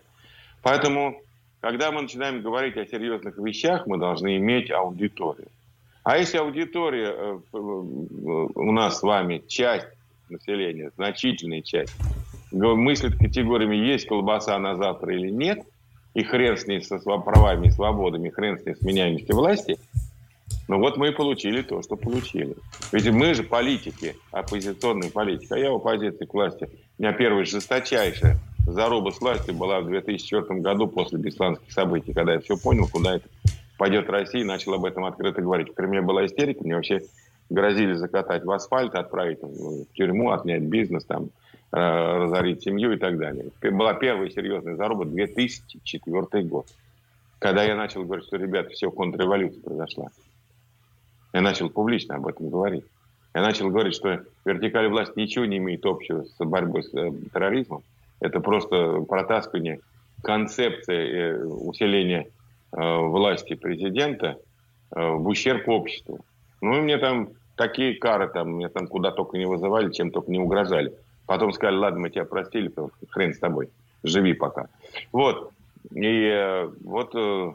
[0.62, 1.22] Поэтому,
[1.62, 5.48] когда мы начинаем говорить о серьезных вещах, мы должны иметь аудиторию.
[6.10, 9.86] А если аудитория э, у нас с вами часть
[10.28, 11.96] населения, значительная часть,
[12.52, 15.60] мыслит категориями есть колбаса на завтра или нет,
[16.16, 19.78] и хрен с ней со правами и свободами, хрен с ней с меняемостью власти,
[20.68, 22.56] ну вот мы и получили то, что получили.
[22.92, 26.68] Ведь мы же политики, оппозиционные политики, а я в оппозиции к власти.
[26.98, 32.34] У меня первая жесточайшая заруба с властью была в 2004 году после бесланских событий, когда
[32.34, 33.30] я все понял, куда это
[33.80, 35.70] пойдет Россия, начал об этом открыто говорить.
[35.70, 37.02] В Кремле была истерика, мне вообще
[37.50, 41.30] грозили закатать в асфальт, отправить в тюрьму, отнять бизнес, там,
[41.72, 43.46] э, разорить семью и так далее.
[43.62, 46.68] Была первая серьезная заруба 2004 год,
[47.40, 50.10] когда я начал говорить, что, ребята, все, контрреволюция произошла.
[51.32, 52.84] Я начал публично об этом говорить.
[53.34, 57.84] Я начал говорить, что вертикаль власти ничего не имеет общего с борьбой с э, терроризмом.
[58.20, 59.80] Это просто протаскивание
[60.22, 62.28] концепции э, усиления
[62.72, 64.38] власти президента
[64.96, 66.20] э, в ущерб обществу.
[66.62, 70.32] Ну, и мне там такие кары, там, меня там куда только не вызывали, чем только
[70.32, 70.94] не угрожали.
[71.26, 72.72] Потом сказали, ладно, мы тебя простили,
[73.10, 73.70] хрен с тобой,
[74.04, 74.68] живи пока.
[75.12, 75.52] Вот.
[75.94, 77.52] И э, вот э,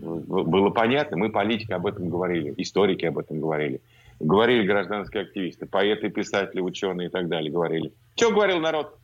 [0.00, 3.80] было понятно, мы политики об этом говорили, историки об этом говорили.
[4.20, 7.92] Говорили гражданские активисты, поэты, писатели, ученые и так далее говорили.
[8.16, 8.96] Что говорил народ?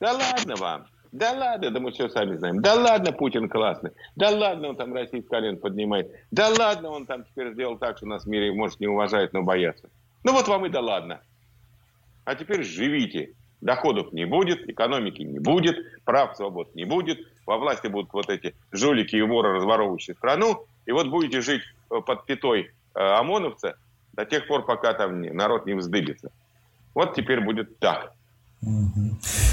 [0.00, 2.60] Да ладно вам, да ладно, да мы все сами знаем.
[2.60, 3.90] Да ладно, Путин классный.
[4.16, 6.10] Да ладно, он там Россию в колен поднимает.
[6.30, 9.42] Да ладно, он там теперь сделал так, что нас в мире, может, не уважают, но
[9.42, 9.88] боятся.
[10.24, 11.20] Ну вот вам и да ладно.
[12.24, 13.34] А теперь живите.
[13.60, 17.18] Доходов не будет, экономики не будет, прав, свобод не будет.
[17.44, 20.66] Во власти будут вот эти жулики и воры, разворовывающие страну.
[20.86, 23.76] И вот будете жить э, под пятой э, ОМОНовца
[24.12, 26.30] до тех пор, пока там народ не вздыбится.
[26.94, 28.12] Вот теперь будет так.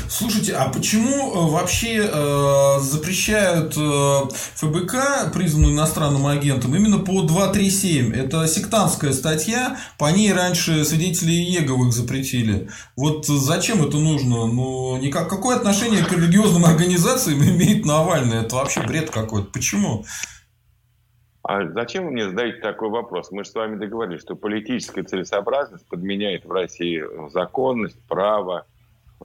[0.08, 4.22] Слушайте, а почему э, вообще э, запрещают э,
[4.56, 8.14] ФБК, признанную иностранным агентом, именно по 237?
[8.14, 12.70] Это сектантская статья, по ней раньше свидетели Еговых запретили.
[12.96, 14.46] Вот зачем это нужно?
[14.46, 18.42] Ну, никак, какое отношение к религиозным организациям имеет Навальный?
[18.42, 19.50] Это вообще бред какой-то.
[19.52, 20.06] Почему?
[21.42, 23.32] А зачем вы мне задаете такой вопрос?
[23.32, 28.66] Мы же с вами договорились, что политическая целесообразность подменяет в России законность, право,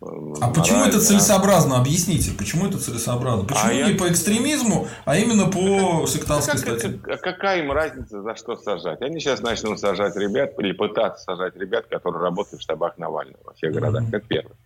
[0.02, 1.78] а почему это целесообразно?
[1.78, 3.44] Объясните, почему это целесообразно?
[3.44, 3.98] Почему а не я...
[3.98, 6.98] по экстремизму, а именно по сектантской как, статье?
[6.98, 9.02] Как, какая им разница, за что сажать?
[9.02, 13.52] Они сейчас начнут сажать ребят, или пытаться сажать ребят, которые работают в штабах Навального во
[13.52, 14.10] всех городах, mm-hmm.
[14.10, 14.56] как первый.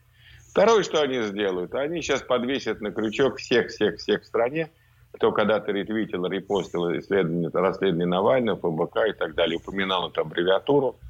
[0.50, 4.70] Второе, что они сделают, они сейчас подвесят на крючок всех-всех-всех в стране,
[5.10, 10.94] кто когда-то ретвитил, репостил исследование, расследование Навального, ФБК и так далее, упоминал эту аббревиатуру–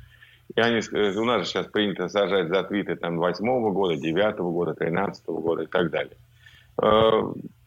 [0.56, 4.74] они, э, у нас же сейчас принято сажать за твиты там 8 года, 9 года,
[4.74, 6.16] 13 года и так далее.
[6.82, 7.22] Э,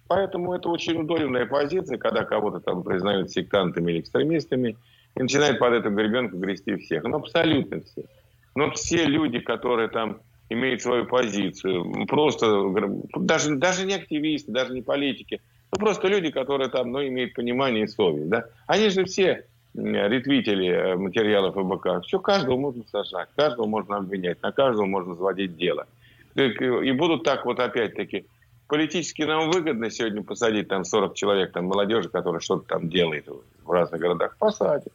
[0.07, 4.77] поэтому это очень удобная позиция, когда кого-то там признают сектантами или экстремистами,
[5.15, 7.03] и начинают под эту гребенку грести всех.
[7.03, 8.03] Ну, абсолютно все.
[8.55, 12.73] Но все люди, которые там имеют свою позицию, просто
[13.17, 17.83] даже, даже не активисты, даже не политики, ну, просто люди, которые там, ну, имеют понимание
[17.83, 19.45] и совесть, да, они же все
[19.77, 25.55] ретвитили э, материалов ФБК, все, каждого можно сажать, каждого можно обвинять, на каждого можно заводить
[25.55, 25.87] дело.
[26.35, 28.25] И будут так вот опять-таки,
[28.67, 33.27] политически нам выгодно сегодня посадить там 40 человек, там молодежи, которая что-то там делает
[33.63, 34.91] в разных городах, посадим.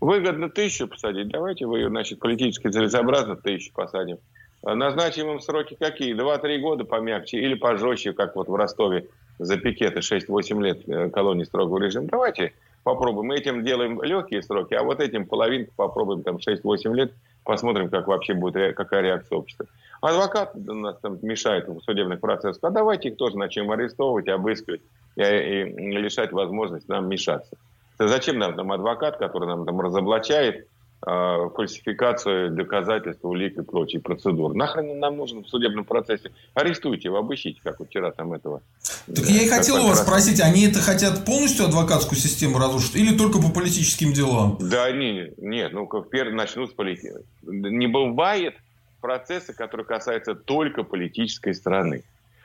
[0.00, 4.18] Выгодно тысячу посадить, давайте вы, значит, политически целесообразно тысячу посадим.
[4.64, 6.14] Назначим им сроки какие?
[6.14, 9.06] Два-три года помягче или пожестче, как вот в Ростове
[9.38, 12.06] за пикеты 6-8 лет э, колонии строгого режима.
[12.06, 13.28] Давайте попробуем.
[13.28, 17.12] Мы этим делаем легкие сроки, а вот этим половинку попробуем там 6-8 лет,
[17.44, 19.66] посмотрим, как вообще будет, какая реакция общества.
[20.00, 22.62] Адвокат у нас там мешает в судебных процессах.
[22.64, 24.80] А давайте их тоже начнем арестовывать, обыскивать
[25.16, 27.56] и, и, лишать возможности нам мешаться.
[27.98, 30.66] Зачем нам там адвокат, который нам там разоблачает,
[31.04, 34.54] Э, фальсификацию доказательств, улик и прочие процедуры.
[34.54, 36.30] Нахрен нам нужен в судебном процессе?
[36.54, 38.62] Арестуйте его, обыщите, как вчера там этого.
[39.08, 43.16] Так я и хотел у вас спросить, они это хотят полностью адвокатскую систему разрушить или
[43.16, 44.58] только по политическим делам?
[44.60, 47.14] Да, они, нет, ну, как первый начнут с политики.
[47.42, 48.54] Не бывает
[49.00, 52.04] процесса, который касается только политической страны.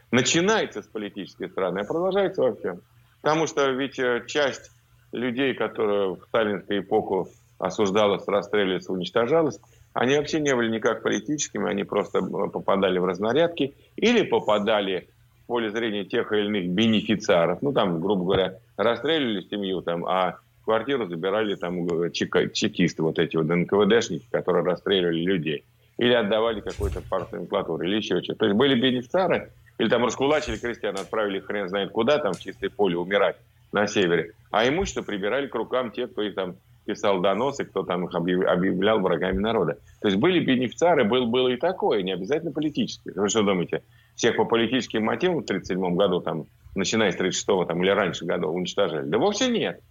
[0.09, 2.81] Начинается с политической страны, а продолжается во всем.
[3.21, 4.71] Потому что ведь э, часть
[5.11, 9.59] людей, которые в сталинскую эпоху осуждалось, расстрелялось, уничтожалось,
[9.93, 15.09] они вообще не были никак политическими, они просто э, попадали в разнарядки или попадали
[15.43, 17.61] в поле зрения тех или иных бенефициаров.
[17.61, 23.37] Ну, там, грубо говоря, расстреливали семью, там, а квартиру забирали там э, чекисты, вот эти
[23.37, 25.63] вот НКВДшники, которые расстреливали людей.
[25.97, 28.39] Или отдавали какой-то партноменклатуре, или еще что-то.
[28.39, 32.69] То есть были бенефициары, или там раскулачили крестьян, отправили хрен знает куда, там в чистое
[32.69, 33.37] поле умирать
[33.71, 34.33] на севере.
[34.51, 38.99] А имущество прибирали к рукам те, кто их там писал доносы, кто там их объявлял
[38.99, 39.77] врагами народа.
[40.01, 43.11] То есть были бенефициары, был, было и такое, не обязательно политическое.
[43.13, 43.83] Вы что думаете,
[44.15, 46.45] всех по политическим мотивам в 1937 году, там,
[46.75, 49.05] начиная с 36-го там, или раньше года уничтожали?
[49.05, 49.81] Да вовсе нет.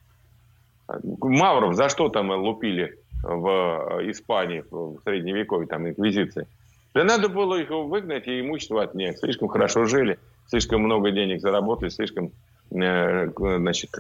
[1.21, 6.49] Мавров за что там лупили в Испании в средневековье, там, инквизиции?
[6.95, 9.19] Да надо было их выгнать и имущество отнять.
[9.19, 12.33] Слишком хорошо жили, слишком много денег заработали, слишком
[12.71, 13.91] э, значит,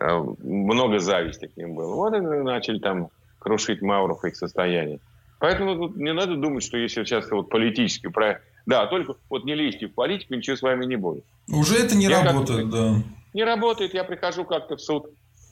[0.00, 1.94] много зависти к ним было.
[1.94, 5.00] Вот они начали там крушить Мавров их состояние.
[5.38, 8.42] Поэтому тут не надо думать, что если сейчас вот политический проект...
[8.66, 11.24] Да, только вот не лезьте в политику, ничего с вами не будет.
[11.48, 12.94] Уже это не я работает, да.
[13.34, 15.10] Не работает, я прихожу как-то в суд.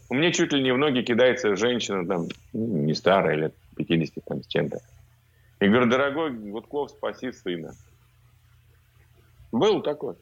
[0.08, 4.42] У меня чуть ли не в ноги кидается женщина, там, не старая, лет 50 там,
[4.42, 4.78] с чем-то.
[5.60, 7.74] И говорю, дорогой Гудков, спаси сына.
[9.52, 10.14] Был такой.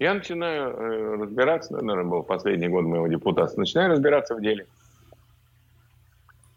[0.00, 4.66] Я начинаю э, разбираться, наверное, был последний год моего депутатства, начинаю разбираться в деле.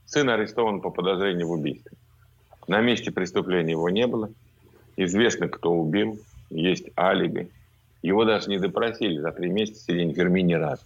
[0.05, 1.91] Сын арестован по подозрению в убийстве.
[2.67, 4.31] На месте преступления его не было.
[4.95, 6.21] Известно, кто убил.
[6.49, 7.49] Есть алиби.
[8.01, 10.83] Его даже не допросили за три месяца сидения в тюрьме ни разу.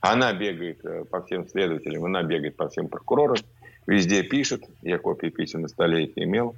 [0.00, 3.38] Она бегает э, по всем следователям, она бегает по всем прокурорам,
[3.86, 6.56] везде пишет, я копии писем на столе имел,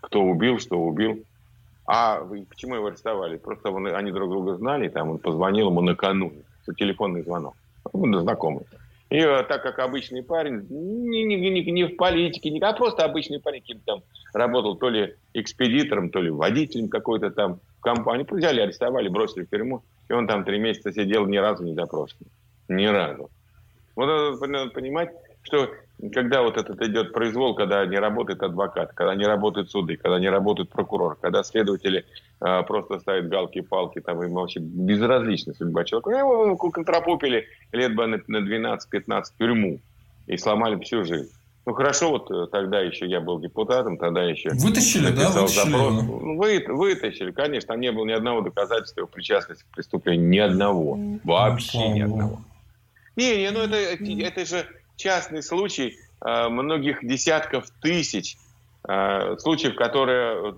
[0.00, 1.22] кто убил, что убил.
[1.92, 3.36] А почему его арестовали?
[3.36, 6.44] Просто он, они друг друга знали, там он позвонил ему накануне,
[6.78, 7.56] телефонный звонок,
[7.92, 8.62] он знакомый.
[9.08, 11.36] И э, так как обычный парень, не, не,
[11.72, 16.30] не, в политике, не, а просто обычный парень, там работал то ли экспедитором, то ли
[16.30, 18.24] водителем какой-то там компании.
[18.30, 19.82] Взяли, арестовали, бросили в тюрьму.
[20.08, 22.18] И он там три месяца сидел, ни разу не допрошен.
[22.68, 23.30] Ни разу.
[23.96, 25.10] Вот надо понимать,
[25.42, 25.68] что
[26.08, 30.30] когда вот этот идет произвол, когда не работает адвокат, когда не работают суды, когда не
[30.30, 32.06] работает прокурор, когда следователи
[32.40, 36.10] э, просто ставят галки-палки, там им вообще безразлична судьба человека.
[36.10, 39.80] Его контрапупили лет бы на 12-15 тюрьму
[40.26, 41.30] и сломали всю жизнь.
[41.66, 45.70] Ну хорошо, вот э, тогда еще я был депутатом, тогда еще вытащили, да, вытащили.
[45.70, 46.02] запрос.
[46.02, 50.38] Ну, вы, вытащили, конечно, там не было ни одного доказательства его причастности к преступлению, ни
[50.38, 52.40] одного, вообще ни одного.
[53.16, 54.64] Не, не, ну это, это же
[55.00, 58.36] частный случай э, многих десятков тысяч
[58.88, 60.54] э, случаев, которые,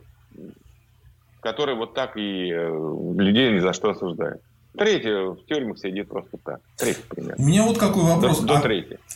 [1.40, 4.42] которые вот так и э, людей ни за что осуждают.
[4.76, 6.60] Третий в тюрьмах сидит просто так.
[6.78, 7.44] Третий примерно.
[7.44, 8.40] У меня вот какой вопрос.
[8.40, 8.62] До, до а,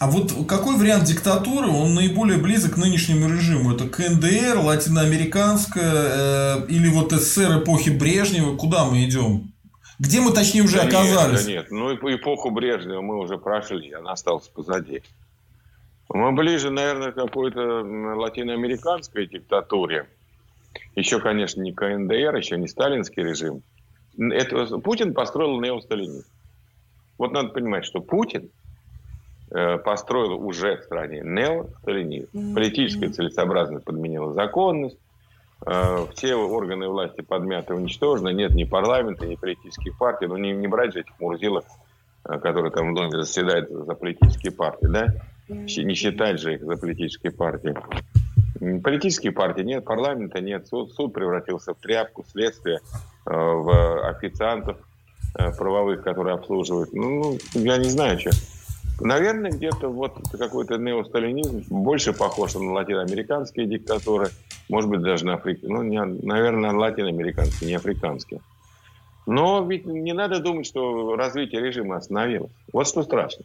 [0.00, 3.74] а вот какой вариант диктатуры, он наиболее близок к нынешнему режиму?
[3.74, 8.54] Это КНДР, латиноамериканская э, или вот СССР эпохи Брежнева?
[8.56, 9.50] Куда мы идем?
[9.98, 11.46] Где мы, точнее, уже да оказались?
[11.46, 15.02] Нет, да нет, ну эпоху Брежнева мы уже прошли, она осталась позади.
[16.08, 20.06] Мы ближе, наверное, к какой-то латиноамериканской диктатуре.
[20.94, 23.62] Еще, конечно, не КНДР, еще не сталинский режим.
[24.18, 26.28] Это, Путин построил неосталинизм.
[27.18, 28.50] Вот надо понимать, что Путин
[29.50, 32.54] э, построил уже в стране неосталинизм.
[32.54, 34.98] Политическая целесообразность подменила законность,
[36.14, 40.92] все органы власти подмяты уничтожены, нет ни парламента, ни политических партий, ну не, не брать
[40.92, 41.64] же этих мурзилов,
[42.24, 45.14] э, которые там в доме заседают за политические партии, да?
[45.48, 47.74] Не считать же их за политические партии.
[48.82, 52.80] Политические партии нет, парламента нет, суд, суд превратился в тряпку, следствие
[53.26, 54.78] э, в официантов
[55.38, 56.92] э, правовых, которые обслуживают.
[56.92, 58.30] Ну, я не знаю, что.
[59.00, 64.30] Наверное, где-то вот какой-то неосталинизм больше похож на латиноамериканские диктатуры,
[64.68, 65.60] может быть, даже на Африк...
[65.62, 68.40] ну, не, наверное, латиноамериканские, не африканские.
[69.26, 72.52] Но ведь не надо думать, что развитие режима остановилось.
[72.72, 73.44] Вот что страшно.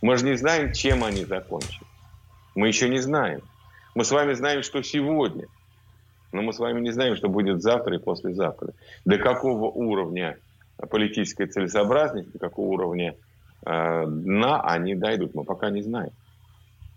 [0.00, 1.82] Мы же не знаем, чем они закончат.
[2.54, 3.40] Мы еще не знаем.
[3.94, 5.46] Мы с вами знаем, что сегодня.
[6.30, 8.74] Но мы с вами не знаем, что будет завтра и послезавтра.
[9.04, 10.36] До какого уровня
[10.90, 13.14] политической целесообразности, до какого уровня
[13.64, 15.34] дна они дойдут.
[15.34, 16.10] Мы пока не знаем.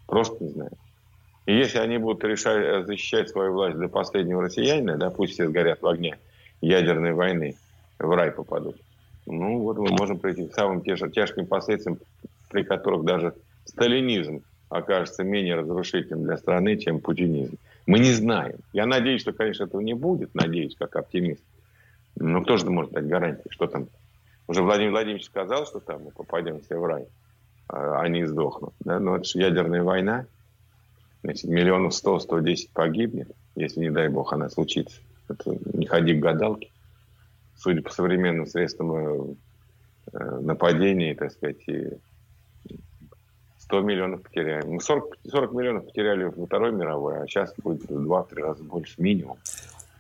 [0.08, 0.74] Просто не знаем.
[1.46, 5.82] И если они будут решать, защищать свою власть до последнего россиянина, да, пусть все сгорят
[5.82, 6.18] в огне
[6.62, 7.56] ядерной войны,
[8.00, 8.76] в рай попадут.
[9.26, 12.00] Ну, вот мы можем прийти к самым тяжким последствиям
[12.50, 13.34] при которых даже
[13.66, 17.58] сталинизм окажется менее разрушительным для страны, чем путинизм.
[17.86, 18.58] Мы не знаем.
[18.74, 21.42] Я надеюсь, что, конечно, этого не будет, надеюсь, как оптимист.
[22.16, 23.88] Но кто же может дать гарантии, что там?
[24.48, 27.06] Уже Владимир Владимирович сказал, что там мы попадем все в рай,
[27.68, 28.74] а они сдохнут.
[28.80, 29.00] Да?
[29.00, 30.26] Но это же ядерная война.
[31.24, 34.98] Значит, миллионов сто, сто десять погибнет, если, не дай бог, она случится.
[35.28, 36.72] Это не ходи к гадалке.
[37.58, 39.36] Судя по современным средствам э,
[40.14, 41.98] э, нападений, так сказать, и
[43.68, 44.70] 100 миллионов потеряем.
[44.70, 49.02] Мы 40, 40 миллионов потеряли во Второй мировой, а сейчас будет в 2-3 раза больше
[49.02, 49.38] минимум.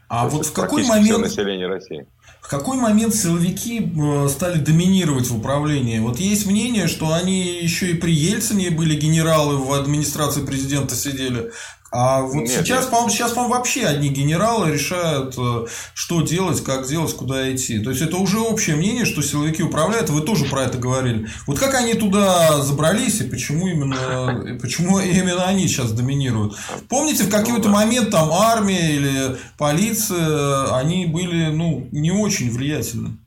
[0.09, 1.19] А То вот в какой момент...
[1.19, 2.07] население России.
[2.41, 5.99] В какой момент силовики э, стали доминировать в управлении?
[5.99, 11.51] Вот есть мнение, что они еще и при Ельцине были генералы в администрации президента сидели.
[11.99, 12.89] А вот нет, сейчас, нет.
[12.91, 17.79] по-моему, сейчас, по-моему, вообще одни генералы решают, э, что делать, как делать, куда идти.
[17.79, 20.12] То есть это уже общее мнение, что силовики управляют.
[20.12, 21.27] Вы тоже про это говорили.
[21.47, 26.55] Вот как они туда забрались и почему именно, почему именно они сейчас доминируют?
[26.88, 33.17] Помните, в какой-то момент там армия или полиция, они были, ну, не очень влиятельны.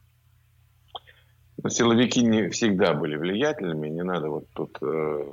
[1.68, 5.24] Силовики не всегда были влиятельными, не надо вот тут э,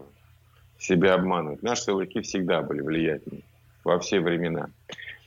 [0.79, 1.63] себя обманывать.
[1.63, 3.43] Наши силовики всегда были влиятельны
[3.83, 4.69] во все времена.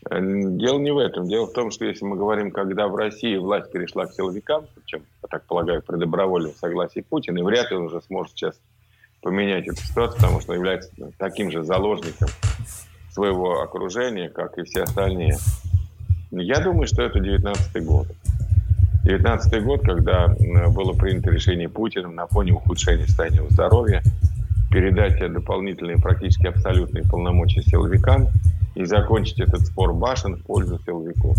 [0.09, 1.29] Э, дело не в этом.
[1.29, 5.03] Дело в том, что если мы говорим, когда в России власть перешла к силовикам, чем,
[5.23, 8.61] я так полагаю, при добровольном согласии Путина, и вряд ли он уже сможет сейчас
[9.23, 12.29] поменять эту ситуацию, потому что он является таким же заложником
[13.11, 15.37] своего окружения, как и все остальные.
[16.31, 18.07] Я думаю, что это 19 год.
[19.05, 20.29] 19 год, когда
[20.69, 24.03] было принято решение Путиным на фоне ухудшения состояния здоровья
[24.71, 28.29] передать дополнительные, практически абсолютные полномочия силовикам
[28.75, 31.37] и закончить этот спор башен в пользу силовиков.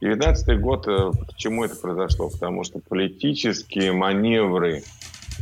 [0.00, 2.28] 19 год, э, почему это произошло?
[2.28, 4.82] Потому что политические маневры,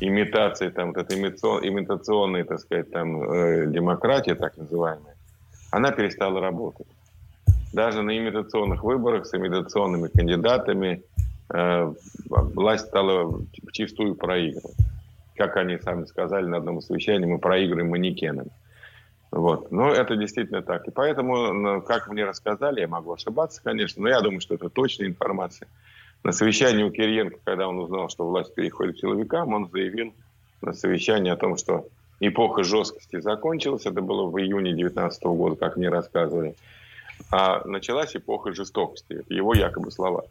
[0.01, 5.15] имитации, там, вот эта имитационная, так сказать, там, э, демократия, так называемая,
[5.71, 6.87] она перестала работать.
[7.73, 11.03] Даже на имитационных выборах с имитационными кандидатами
[11.53, 11.93] э,
[12.29, 13.41] власть стала
[13.73, 14.77] чистую проигрывать.
[15.37, 18.49] Как они сами сказали на одном совещании, мы проигрываем манекенам.
[19.31, 19.73] Вот.
[19.73, 20.87] Но это действительно так.
[20.87, 24.69] И поэтому, ну, как мне рассказали, я могу ошибаться, конечно, но я думаю, что это
[24.69, 25.67] точная информация.
[26.23, 30.15] На совещании у Кириенко, когда он узнал, что власть переходит к силовикам, он заявил
[30.63, 31.89] на совещании о том, что
[32.21, 33.87] эпоха жесткости закончилась.
[33.87, 36.55] Это было в июне 2019 года, как мне рассказывали.
[37.31, 39.15] А началась эпоха жестокости.
[39.15, 40.25] Это его якобы слова.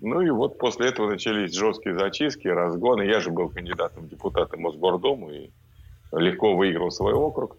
[0.00, 3.02] Ну и вот после этого начались жесткие зачистки, разгоны.
[3.02, 5.50] Я же был кандидатом в депутаты Мосгордуму и
[6.12, 7.56] легко выиграл свой округ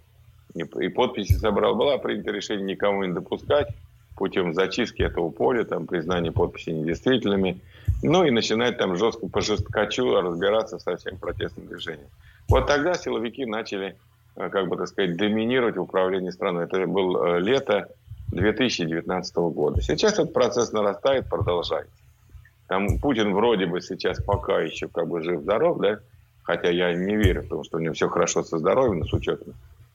[0.54, 1.76] и подписи собрал.
[1.76, 3.68] Было принято решение никому не допускать
[4.16, 7.60] путем зачистки этого поля, там, признания подписей недействительными,
[8.02, 12.08] ну и начинать там жестко по жесткачу разбираться со всем протестным движением.
[12.50, 13.96] Вот тогда силовики начали,
[14.36, 16.66] э, как бы так сказать, доминировать в управлении страной.
[16.66, 17.90] Это было э, лето
[18.32, 19.82] 2019 года.
[19.82, 21.94] Сейчас этот процесс нарастает, продолжается.
[22.68, 25.99] Там Путин вроде бы сейчас пока еще как бы жив-здоров, да,
[26.43, 29.53] хотя я не верю, потому что у него все хорошо со здоровьем, но с учетом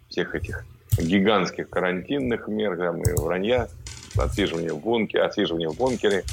[0.08, 0.64] всех этих
[0.98, 3.68] гигантских карантинных мер, там, и вранья,
[4.16, 6.24] отсиживание в бункере, отсиживание в бункере.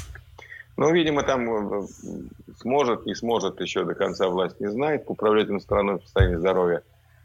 [0.76, 1.86] Ну, видимо, там э,
[2.58, 6.82] сможет, не сможет еще до конца власть не знает по управлятельной страной в состоянии здоровья.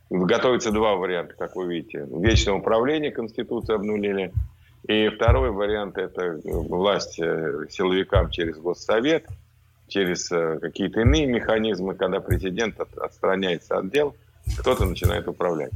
[0.09, 2.07] Готовится два варианта, как вы видите.
[2.11, 4.33] Вечное управление Конституции обнулили.
[4.87, 9.25] И второй вариант– это власть э, силовикам через Госсовет,
[9.87, 14.15] через э, какие-то иные механизмы, когда президент отстраняется от дел,
[14.59, 15.71] кто-то начинает управлять.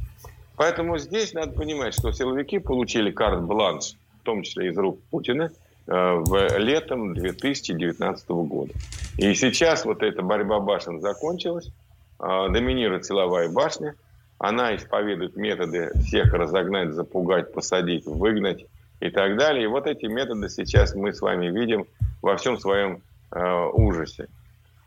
[0.56, 5.50] Поэтому здесь надо понимать, что силовики получили карт-бланш, в том числе из рук Путина,
[5.88, 8.72] э, в летом 2019 года.
[9.18, 11.72] И сейчас вот эта борьба башен закончилась,
[12.20, 13.96] э, доминирует силовая башня,
[14.38, 18.66] она исповедует методы всех разогнать, запугать, посадить, выгнать
[19.00, 19.64] и так далее.
[19.64, 21.86] И вот эти методы сейчас мы с вами видим
[22.22, 24.28] во всем своем э, ужасе,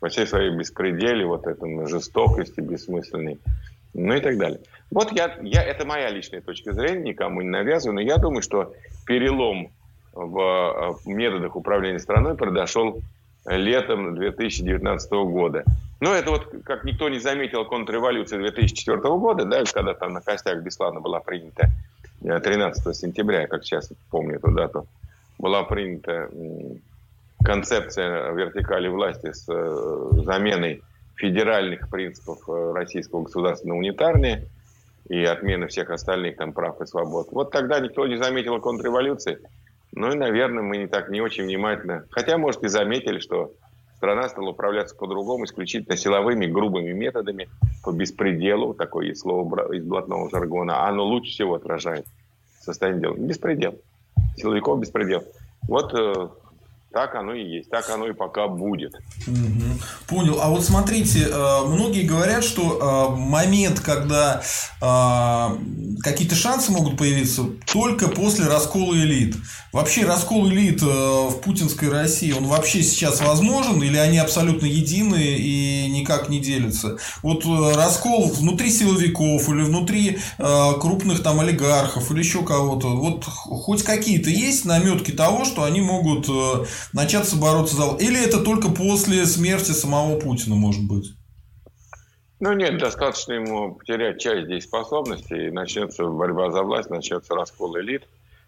[0.02, 3.40] во всей своей беспределе, вот этом жестокости бессмысленной
[3.94, 4.60] ну и так далее.
[4.92, 8.74] Вот я, я, это моя личная точка зрения, никому не навязываю, но я думаю, что
[9.06, 9.72] перелом
[10.14, 10.40] в
[11.06, 13.02] э, методах управления страной произошел
[13.46, 15.64] летом 2019 года.
[16.00, 20.62] Но это вот, как никто не заметил, контрреволюция 2004 года, да, когда там на костях
[20.62, 21.70] Беслана была принята
[22.24, 24.88] 13 э, сентября, как сейчас помню эту дату,
[25.38, 26.30] была принята
[27.44, 30.82] концепция вертикали власти с э, заменой
[31.16, 34.48] федеральных принципов э, российского государства на унитарные
[35.10, 37.28] и отмены всех остальных там прав и свобод.
[37.32, 39.40] Вот тогда никто не заметил контрреволюции.
[39.92, 42.06] Ну и, наверное, мы не так не очень внимательно.
[42.10, 43.54] Хотя, может, и заметили, что
[44.04, 47.48] страна стала управляться по-другому, исключительно силовыми, грубыми методами,
[47.86, 52.06] по беспределу, такое есть слово из блатного жаргона, оно лучше всего отражает
[52.60, 53.16] состояние дела.
[53.16, 53.80] Беспредел.
[54.36, 55.24] Силовиков беспредел.
[55.70, 56.28] Вот э,
[56.94, 58.94] так оно и есть, так оно и пока будет.
[59.28, 59.80] Угу.
[60.08, 60.40] Понял.
[60.40, 64.44] А вот смотрите, э, многие говорят, что э, момент, когда
[64.80, 65.48] э,
[66.02, 69.36] какие-то шансы могут появиться только после раскола элит.
[69.72, 75.90] Вообще раскол элит в путинской России, он вообще сейчас возможен или они абсолютно едины и
[75.90, 76.98] никак не делятся?
[77.24, 77.44] Вот
[77.76, 84.64] раскол внутри силовиков или внутри крупных там олигархов или еще кого-то, вот хоть какие-то есть
[84.66, 86.30] наметки того, что они могут
[86.92, 87.96] начаться бороться за...
[87.98, 91.14] Или это только после смерти самого Путина, может быть?
[92.40, 98.04] Ну нет, достаточно ему потерять часть дееспособности, и начнется борьба за власть, начнется раскол элит.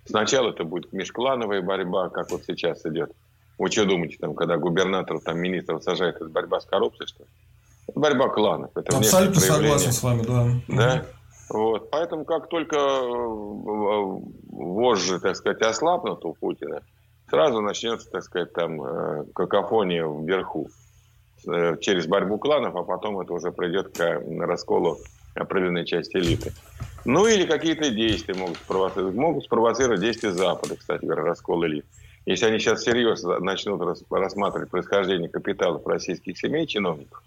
[0.05, 3.11] Сначала это будет межклановая борьба, как вот сейчас идет.
[3.57, 7.29] Вы что думаете, там, когда губернатор, там, министров сажает, это борьба с коррупцией, что ли?
[7.95, 8.71] Борьба кланов.
[8.75, 10.47] Это Абсолютно согласен с вами, да.
[10.67, 11.05] Да?
[11.49, 11.89] Вот.
[11.91, 14.19] Поэтому как только э,
[14.49, 16.81] вожжи, так сказать, ослабнут у Путина,
[17.29, 20.69] сразу начнется, так сказать, там э, какофония вверху
[21.47, 24.99] э, через борьбу кланов, а потом это уже придет к расколу
[25.35, 26.53] определенной части элиты.
[27.03, 29.15] Ну или какие-то действия могут спровоцировать.
[29.15, 31.85] Могут спровоцировать действия Запада, кстати говоря, раскол элит.
[32.25, 37.21] Если они сейчас серьезно начнут рассматривать происхождение капиталов российских семей, чиновников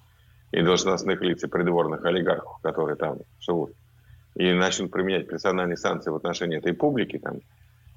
[0.51, 3.73] и должностных лиц и придворных олигархов, которые там живут,
[4.35, 7.37] и начнут применять персональные санкции в отношении этой публики, там,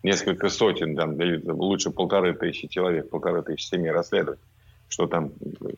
[0.04, 4.40] несколько сотен, там, лучше полторы тысячи человек, полторы тысячи семей расследовать,
[4.88, 5.32] что там,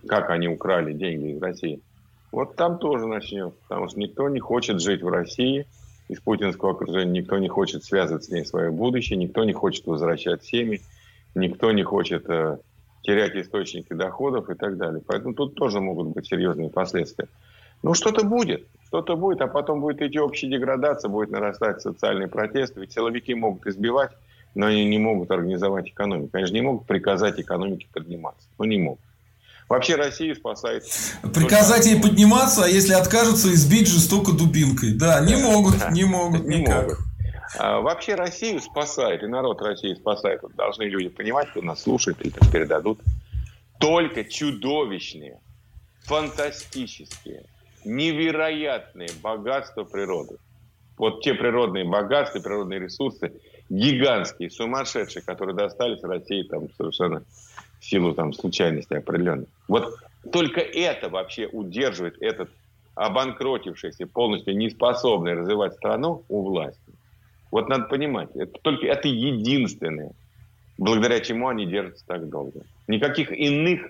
[0.08, 1.82] как они украли деньги из России.
[2.32, 5.68] Вот там тоже начнется, потому что никто не хочет жить в России,
[6.10, 10.44] из путинского окружения, никто не хочет связывать с ней свое будущее, никто не хочет возвращать
[10.44, 10.82] семьи,
[11.36, 12.58] никто не хочет э,
[13.04, 15.02] терять источники доходов и так далее.
[15.06, 17.28] Поэтому тут тоже могут быть серьезные последствия.
[17.84, 22.78] Ну, что-то будет, что-то будет, а потом будет идти общая деградация, будет нарастать социальный протест,
[22.78, 24.12] ведь силовики могут избивать,
[24.56, 26.30] но они не могут организовать экономику.
[26.34, 28.48] Они же не могут приказать экономике подниматься.
[28.58, 29.02] Ну, не могут.
[29.68, 30.84] Вообще Россию спасает...
[31.34, 34.94] Приказать ей подниматься, а если откажется, избить жестоко дубинкой.
[34.94, 36.84] Да, не могут, не могут не никак.
[36.84, 37.00] Могут.
[37.58, 40.42] А, вообще Россию спасает, и народ России спасает.
[40.44, 43.00] Вот должны люди понимать, кто нас слушает или там передадут.
[43.80, 45.40] Только чудовищные,
[46.04, 47.44] фантастические,
[47.86, 50.38] невероятные богатства природы.
[50.98, 53.34] Вот те природные богатства, природные ресурсы,
[53.70, 57.24] гигантские, сумасшедшие, которые достались России там совершенно
[57.80, 59.48] в силу там случайности определенной.
[59.68, 59.96] Вот
[60.32, 62.50] только это вообще удерживает этот
[62.96, 66.94] обанкротившийся, полностью неспособный развивать страну у власти.
[67.52, 70.12] Вот надо понимать, это только это единственное,
[70.78, 72.62] благодаря чему они держатся так долго.
[72.88, 73.90] Никаких иных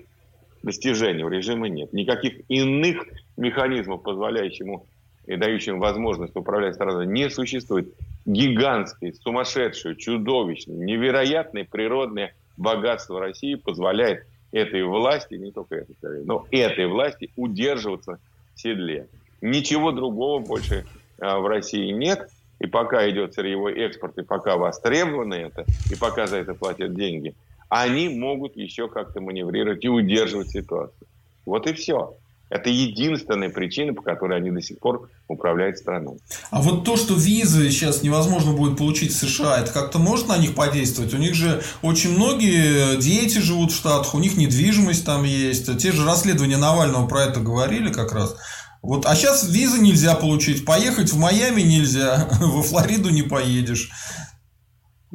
[0.64, 3.04] достижений у режима нет, никаких иных
[3.36, 4.86] механизмов, позволяющих ему
[5.26, 7.92] и дающим возможность управлять страной, не существует.
[8.26, 16.86] Гигантское, сумасшедшее, чудовищное, невероятное природное богатство России позволяет этой власти, не только этой, но этой
[16.86, 18.18] власти удерживаться
[18.54, 19.08] в седле.
[19.42, 20.86] Ничего другого больше
[21.18, 22.30] а, в России нет.
[22.60, 27.34] И пока идет сырьевой экспорт, и пока востребовано это, и пока за это платят деньги,
[27.82, 31.08] они могут еще как-то маневрировать и удерживать ситуацию.
[31.44, 32.16] Вот и все.
[32.48, 36.18] Это единственная причина, по которой они до сих пор управляют страной.
[36.50, 40.38] А вот то, что визы сейчас невозможно будет получить в США, это как-то может на
[40.38, 41.14] них подействовать?
[41.14, 45.76] У них же очень многие дети живут в Штатах, у них недвижимость там есть.
[45.78, 48.36] Те же расследования Навального про это говорили как раз.
[48.82, 50.64] Вот, а сейчас визы нельзя получить.
[50.64, 53.90] Поехать в Майами нельзя, во Флориду не поедешь.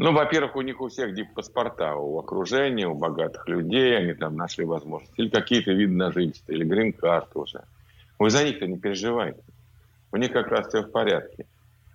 [0.01, 4.63] Ну, во-первых, у них у всех диппаспорта, у окружения, у богатых людей, они там нашли
[4.63, 5.11] возможность.
[5.17, 7.63] Или какие-то виды на жительство, или грин-карты уже.
[8.17, 9.41] Вы за них-то не переживайте.
[10.13, 11.45] У них как раз все в порядке.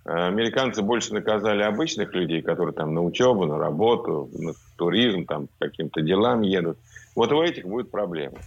[0.03, 6.01] Американцы больше наказали обычных людей, которые там на учебу, на работу, на туризм, там каким-то
[6.01, 6.77] делам едут.
[7.15, 8.37] Вот у этих будет проблема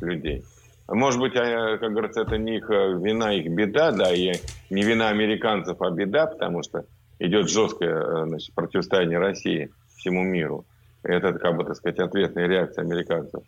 [0.00, 0.44] людей.
[0.86, 4.34] Может быть, как говорится, это не их э, вина, их беда, да, и
[4.70, 6.84] не вина американцев, а беда, потому что
[7.20, 10.64] идет жесткое э, значит, противостояние России всему миру.
[11.02, 13.42] Это, как бы, так сказать, ответная реакция американцев.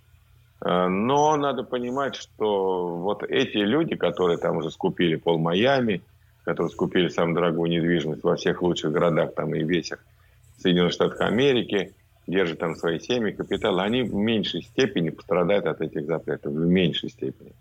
[0.64, 6.02] Э, но надо понимать, что вот эти люди, которые там уже скупили пол Майами,
[6.44, 9.98] которые скупили самую дорогую недвижимость во всех лучших городах там и весях
[10.58, 11.94] Соединенных Штатов Америки,
[12.26, 17.10] держат там свои семьи, капитал, они в меньшей степени пострадают от этих запретов, в меньшей
[17.10, 17.52] степени.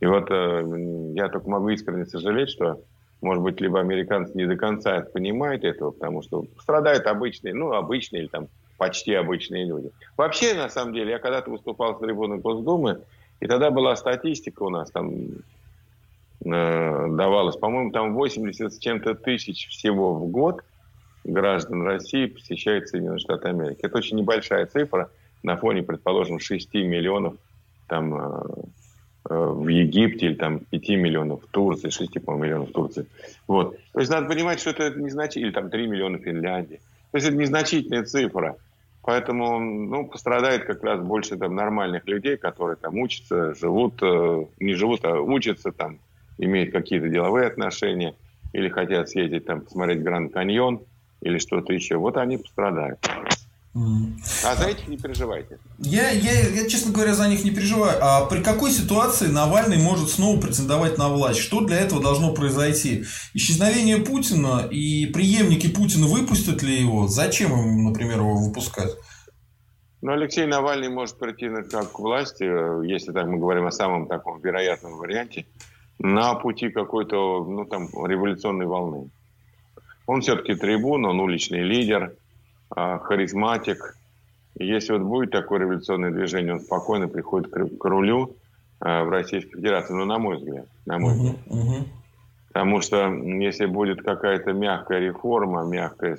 [0.00, 2.80] И вот э, я только могу искренне сожалеть, что
[3.20, 8.22] может быть, либо американцы не до конца понимают этого, потому что страдают обычные, ну, обычные
[8.22, 8.48] или там
[8.78, 9.90] почти обычные люди.
[10.16, 13.02] Вообще, на самом деле, я когда-то выступал с трибуны Госдумы,
[13.40, 15.10] и тогда была статистика у нас там
[16.44, 20.62] э, давалась, по-моему, там 80 с чем-то тысяч всего в год
[21.24, 23.80] граждан России посещает Соединенные Штаты Америки.
[23.82, 25.10] Это очень небольшая цифра
[25.42, 27.34] на фоне, предположим, 6 миллионов
[27.86, 28.40] там Э,
[29.30, 33.06] в Египте или там 5 миллионов в Турции, 6, по миллионов в Турции.
[33.46, 33.76] Вот.
[33.92, 36.80] То есть надо понимать, что это незначительно, или там 3 миллиона в Финляндии.
[37.12, 38.56] То есть это незначительная цифра.
[39.02, 44.74] Поэтому ну, пострадает как раз больше там, нормальных людей, которые там учатся, живут, э, не
[44.74, 45.98] живут, а учатся, там,
[46.38, 48.14] имеют какие-то деловые отношения,
[48.52, 50.80] или хотят съездить там посмотреть Гранд Каньон,
[51.22, 51.96] или что-то еще.
[51.96, 52.98] Вот они пострадают.
[53.72, 55.60] А за этих не переживайте.
[55.78, 57.98] Я, я, я, честно говоря, за них не переживаю.
[58.02, 61.38] А при какой ситуации Навальный может снова претендовать на власть?
[61.38, 63.04] Что для этого должно произойти?
[63.32, 67.06] Исчезновение Путина и преемники Путина выпустят ли его?
[67.06, 68.90] Зачем им, например, его выпускать?
[70.02, 74.08] Ну, Алексей Навальный может прийти как к власти, э, если так мы говорим о самом
[74.08, 75.46] таком вероятном варианте,
[75.98, 79.10] на пути какой-то, ну, там, революционной волны.
[80.06, 82.16] Он все-таки трибун, он уличный лидер–
[82.74, 83.96] харизматик.
[84.56, 88.36] И если вот будет такое революционное движение, он спокойно приходит к, к рулю
[88.80, 90.66] а, в Российской Федерации, ну, на мой взгляд.
[90.86, 91.36] На мой взгляд.
[91.46, 91.84] Uh-huh, uh-huh.
[92.48, 96.18] Потому что если будет какая-то мягкая реформа, мягкая,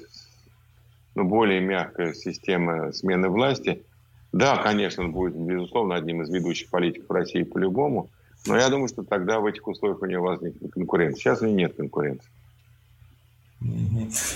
[1.15, 3.83] ну, более мягкая система смены власти,
[4.31, 8.09] да, конечно, он будет, безусловно, одним из ведущих политиков России по-любому,
[8.47, 11.19] но я думаю, что тогда в этих условиях у него возникнет конкуренция.
[11.19, 12.29] Сейчас у него нет конкуренции.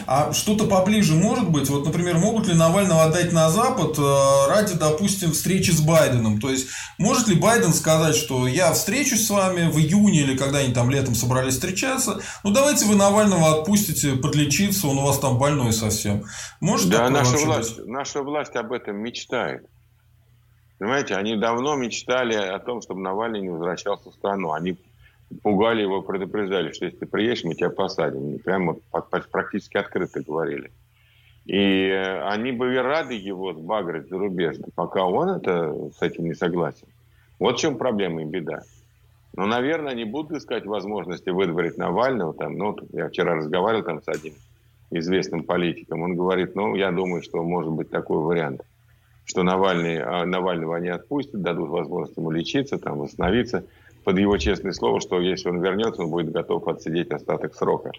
[0.06, 1.68] А что-то поближе может быть?
[1.70, 6.40] Вот, например, могут ли Навального отдать на Запад э, ради, допустим, встречи с Байденом?
[6.40, 6.68] То есть,
[7.00, 10.92] может ли Байден сказать, что я встречусь с вами в июне или когда они там
[10.92, 16.24] летом собрались встречаться, ну давайте вы Навального отпустите подлечиться, он у вас там больной совсем.
[16.62, 17.88] Может да, наша власть, быть?
[17.88, 19.66] наша власть об этом мечтает.
[20.78, 24.52] Понимаете, они давно мечтали о том, чтобы Навальный не возвращался в страну.
[24.52, 24.78] Они
[25.42, 28.40] пугали его, предупреждали, что если ты приедешь, мы тебя посадим.
[28.40, 28.78] Прямо
[29.32, 30.72] практически открыто говорили.
[31.46, 36.88] И э, они были рады его сбагрить зарубежно, пока он это, с этим не согласен.
[37.40, 38.62] Вот в чем проблема и беда.
[39.36, 42.34] Но, наверное, они будут искать возможности выдворить Навального.
[42.34, 44.34] Там, ну, я вчера разговаривал там с одним
[44.92, 46.02] известным политиком.
[46.02, 48.62] Он говорит, ну, я думаю, что может быть такой вариант,
[49.26, 53.66] что Навальный, а, Навального они отпустят, дадут возможность ему лечиться, там, восстановиться
[54.06, 57.92] под его честное слово, что если он вернется, он будет готов отсидеть остаток срока.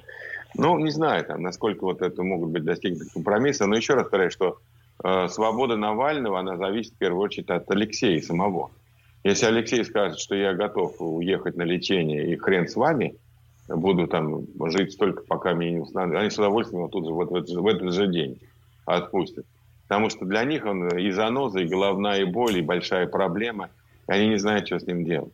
[0.55, 4.31] Ну, не знаю, там, насколько вот это могут быть достигнуты компромисса, но еще раз повторяю,
[4.31, 4.59] что
[5.03, 8.71] э, свобода Навального, она зависит в первую очередь от Алексея самого.
[9.25, 13.17] Если Алексей скажет, что я готов уехать на лечение и хрен с вами,
[13.69, 17.33] буду там жить столько, пока меня не установят, они с удовольствием его тут же, вот
[17.33, 18.39] в этот, в этот же день
[18.85, 19.45] отпустят.
[19.89, 23.71] Потому что для них он и заноза, и головная боль, и большая проблема,
[24.09, 25.33] и они не знают, что с ним делать.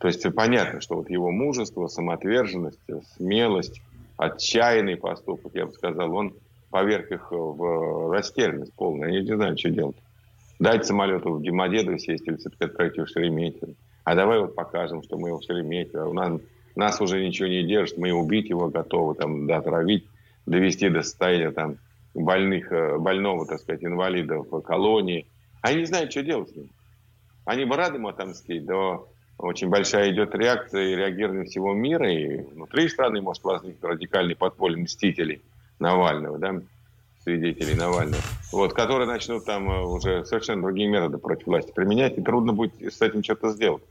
[0.00, 2.78] То есть понятно, что вот его мужество, самоотверженность,
[3.16, 3.82] смелость,
[4.16, 6.34] отчаянный поступок, я бы сказал, он
[6.70, 9.08] поверг их в растерянность полную.
[9.08, 9.96] Они не знают, что делать.
[10.58, 13.74] Дать самолету в Демодедово сесть или все-таки отправить в Шереметьево.
[14.04, 16.08] А давай вот покажем, что мы его в Шереметьево.
[16.08, 16.40] У нас,
[16.74, 20.06] нас уже ничего не держит, мы убить его готовы, там, да, отравить,
[20.46, 21.76] довести до состояния там,
[22.14, 25.26] больных, э, больного, так сказать, инвалида в колонии.
[25.60, 26.70] Они не знают, что делать с ним.
[27.44, 29.08] Они бы рады ему отомстить, но
[29.38, 34.82] очень большая идет реакция и реагирование всего мира, и внутри страны может возникнуть радикальный подпольный
[34.82, 35.40] мстителей
[35.78, 36.60] Навального, да,
[37.22, 38.20] свидетелей Навального,
[38.52, 42.72] вот, которые начнут там э, уже совершенно другие методы против власти применять, и трудно будет
[42.82, 43.82] с этим что-то сделать.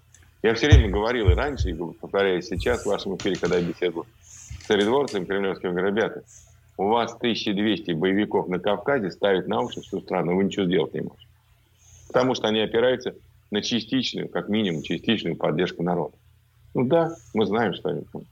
[0.44, 4.06] Я все время говорил и раньше, и повторяю сейчас в вашем эфире, когда я беседовал
[4.22, 6.24] с царедворцами кремлевскими, говорю, ребята,
[6.78, 11.02] у вас 1200 боевиков на Кавказе ставить на уши всю страну, вы ничего сделать не
[11.02, 11.28] можете.
[12.08, 13.16] Потому что они опираются
[13.52, 16.16] на частичную, как минимум, частичную поддержку народа.
[16.74, 18.24] Ну да, мы знаем, что они там.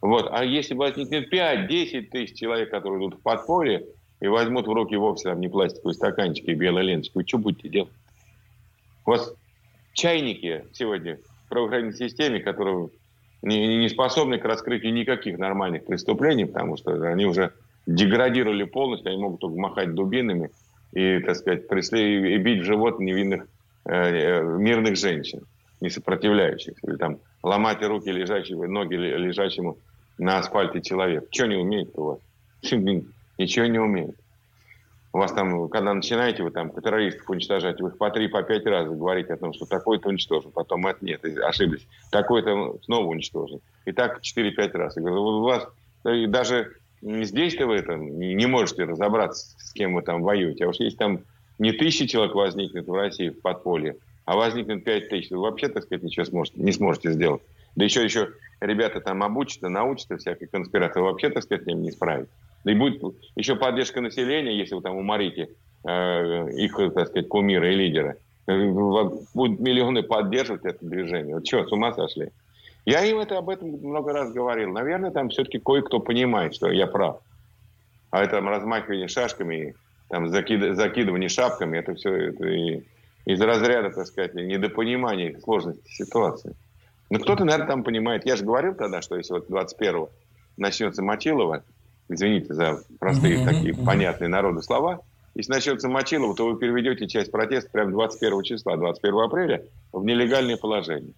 [0.00, 0.28] Вот.
[0.30, 3.86] А если возникнет 5-10 тысяч человек, которые идут в подполье
[4.20, 7.68] и возьмут в руки вовсе там не пластиковые стаканчики и белые ленточки, вы что будете
[7.68, 7.92] делать?
[9.06, 9.34] У вас
[9.92, 12.90] чайники сегодня в правоохранительной системе, которые
[13.42, 17.52] не, не способны к раскрытию никаких нормальных преступлений, потому что они уже
[17.86, 20.50] деградировали полностью, они могут только махать дубинами
[20.92, 23.46] и, так сказать, преследовать и бить в живот невинных
[23.84, 25.46] мирных женщин,
[25.80, 29.78] не сопротивляющихся, или там ломать руки лежачего, ноги лежачему
[30.18, 31.28] на асфальте человек.
[31.30, 32.18] Что не умеет у вас?
[33.38, 34.16] Ничего не умеет.
[35.12, 38.64] У вас там, когда начинаете вы там террористов уничтожать, вы их по три, по пять
[38.66, 43.60] раз говорите о том, что такой-то уничтожен, потом это нет, ошиблись, такой-то снова уничтожен.
[43.86, 44.96] И так 4-5 раз.
[44.96, 45.66] Я говорю, у вас
[46.04, 50.64] и даже здесь-то вы там не можете разобраться, с кем вы там воюете.
[50.64, 51.20] А уж есть там
[51.60, 55.84] не тысячи человек возникнет в России в подполье, а возникнет пять тысяч, вы вообще, так
[55.84, 57.42] сказать, ничего сможете, не сможете сделать.
[57.76, 58.30] Да еще, еще
[58.60, 62.28] ребята там обучатся, научатся всякой конспирации, вообще, так сказать, им не справить.
[62.64, 63.02] Да и будет
[63.36, 65.50] еще поддержка населения, если вы там уморите
[65.84, 68.16] э, их, так сказать, кумира и лидера.
[68.46, 71.36] Будут миллионы поддерживать это движение.
[71.36, 72.30] Вот что, с ума сошли?
[72.86, 74.72] Я им это, об этом много раз говорил.
[74.72, 77.20] Наверное, там все-таки кое-кто понимает, что я прав.
[78.10, 79.74] А это размахивание шашками
[80.10, 82.82] там закид, закидывание шапками, это все это и,
[83.24, 86.54] из разряда, так сказать, недопонимания сложности ситуации.
[87.10, 88.26] Но кто-то, наверное, там понимает.
[88.26, 90.10] Я же говорил тогда, что если вот 21-го
[90.56, 91.62] начнется Мочилова,
[92.08, 93.44] извините за простые mm-hmm.
[93.44, 93.84] такие mm-hmm.
[93.84, 95.00] понятные народу слова,
[95.34, 100.56] если начнется Мочилова, то вы переведете часть протеста прямо 21 числа, 21 апреля в нелегальное
[100.56, 101.12] положение.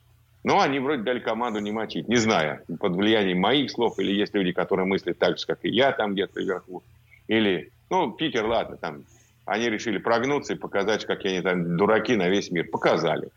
[0.44, 4.34] Но они вроде дали команду не мочить, не зная, под влиянием моих слов, или есть
[4.34, 6.82] люди, которые мыслят так же, как и я там где-то вверху,
[7.28, 9.04] или ну, Питер, ладно, там
[9.44, 12.66] они решили прогнуться и показать, какие они там дураки на весь мир.
[12.70, 13.28] Показали.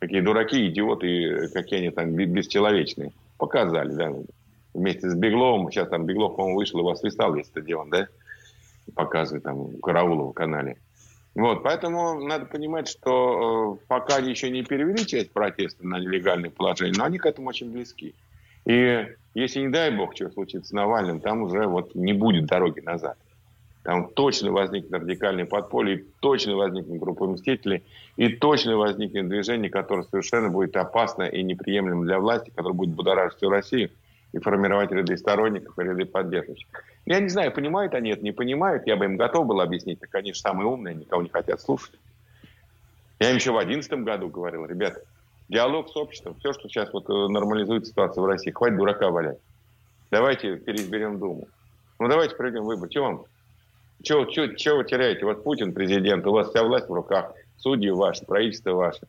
[0.00, 3.12] Какие дураки, идиоты, какие они там бесчеловечные.
[3.38, 4.12] Показали, да.
[4.74, 8.08] Вместе с Бегловым, сейчас там Беглов, по-моему, вышел, у вас свистал весь стадион, да?
[8.96, 10.76] Показывает там у Караулова канале.
[11.36, 16.50] Вот, поэтому надо понимать, что э, пока они еще не перевели часть протеста на нелегальное
[16.50, 18.12] положение, но они к этому очень близки.
[18.66, 22.80] И если, не дай бог, что случится с Навальным, там уже вот не будет дороги
[22.80, 23.16] назад.
[23.82, 27.82] Там точно возникнет радикальное подполье, точно возникнет группа мстителей,
[28.16, 33.38] и точно возникнет движение, которое совершенно будет опасно и неприемлемо для власти, которое будет будоражить
[33.38, 33.90] всю Россию
[34.32, 36.68] и формировать ряды сторонников и ряды поддерживающих.
[37.06, 38.86] Я не знаю, понимают они это, не понимают.
[38.86, 39.98] Я бы им готов был объяснить.
[39.98, 41.94] Так они же самые умные, никого не хотят слушать.
[43.18, 45.00] Я им еще в 2011 году говорил, ребята,
[45.48, 49.38] диалог с обществом, все, что сейчас вот э, нормализует ситуацию в России, хватит дурака валять.
[50.10, 51.48] Давайте переизберем Думу.
[51.98, 52.88] Ну, давайте проведем выбор.
[52.88, 53.24] Чего вам?
[54.02, 55.24] Чего, чего, чего вы теряете?
[55.24, 59.00] Вот Путин президент, у вас вся власть в руках, судьи ваши, правительство ваше.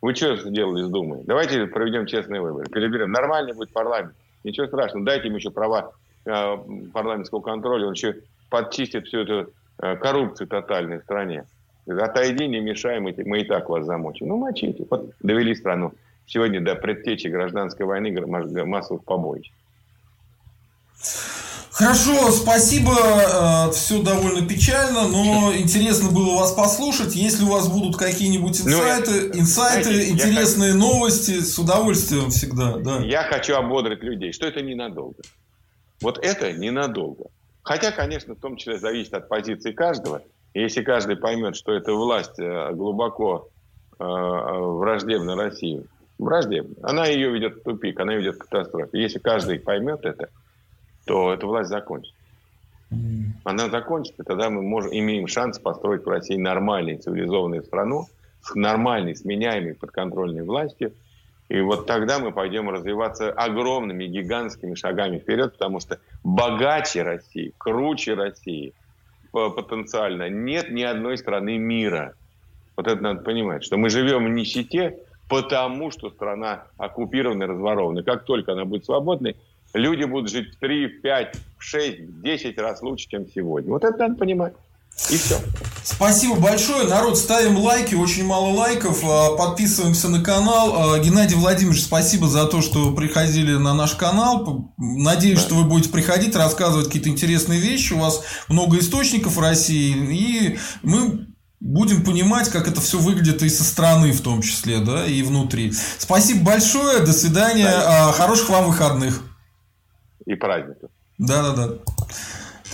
[0.00, 1.22] Вы что сделали с Думой?
[1.24, 2.68] Давайте проведем честные выборы.
[2.68, 3.10] Переберем.
[3.10, 4.14] Нормальный будет парламент.
[4.44, 5.06] Ничего страшного.
[5.06, 5.92] Дайте им еще права
[6.26, 6.56] э,
[6.92, 7.86] парламентского контроля.
[7.86, 8.16] Он еще
[8.50, 11.46] подчистит всю эту э, коррупцию тотальной в стране.
[11.86, 14.28] Отойди, не мешай, мы, мы и так вас замочим.
[14.28, 14.84] Ну, мочите.
[14.90, 15.92] Вот довели страну
[16.26, 18.10] сегодня до предтечи гражданской войны
[18.66, 19.50] массовых побоищ.
[21.74, 22.92] Хорошо, спасибо.
[22.92, 27.16] Э, Все довольно печально, но интересно было вас послушать.
[27.16, 32.76] Если у вас будут какие-нибудь инсайты, ну, инсайты, знаете, интересные хочу, новости, с удовольствием всегда.
[32.76, 32.98] Да.
[33.00, 35.20] Я хочу ободрить людей, что это ненадолго.
[36.00, 37.24] Вот это ненадолго.
[37.64, 40.22] Хотя, конечно, в том числе зависит от позиции каждого.
[40.54, 43.48] Если каждый поймет, что эта власть э, глубоко
[43.98, 45.84] э, враждебна России,
[46.18, 49.02] враждебна, она ее ведет в тупик, она ведет к катастрофе.
[49.02, 50.28] Если каждый поймет это,
[51.04, 52.16] то эта власть закончится.
[53.44, 58.06] Она закончится, тогда мы можем, имеем шанс построить в России нормальную цивилизованную страну
[58.42, 60.92] с нормальной, сменяемой подконтрольной властью.
[61.48, 68.14] И вот тогда мы пойдем развиваться огромными, гигантскими шагами вперед, потому что богаче России, круче
[68.14, 68.72] России
[69.32, 72.14] потенциально нет ни одной страны мира.
[72.76, 74.98] Вот это надо понимать, что мы живем в нищете,
[75.28, 78.02] потому что страна оккупирована и разворована.
[78.02, 79.36] Как только она будет свободной,
[79.74, 83.70] люди будут жить в 3, в 5, в 6, в 10 раз лучше, чем сегодня.
[83.70, 84.54] Вот это надо понимать.
[85.10, 85.38] И все.
[85.82, 86.86] Спасибо большое.
[86.86, 87.94] Народ, ставим лайки.
[87.94, 89.00] Очень мало лайков.
[89.04, 90.94] А, подписываемся на канал.
[90.94, 94.72] А, Геннадий Владимирович, спасибо за то, что приходили на наш канал.
[94.78, 95.44] Надеюсь, да.
[95.44, 97.92] что вы будете приходить, рассказывать какие-то интересные вещи.
[97.92, 99.94] У вас много источников в России.
[100.14, 101.26] И мы
[101.60, 105.72] будем понимать, как это все выглядит и со стороны в том числе, да, и внутри.
[105.98, 107.00] Спасибо большое.
[107.00, 107.66] До свидания.
[107.66, 108.12] Да.
[108.12, 109.22] Хороших вам выходных
[110.26, 110.90] и праздников.
[111.18, 111.78] Да-да-да.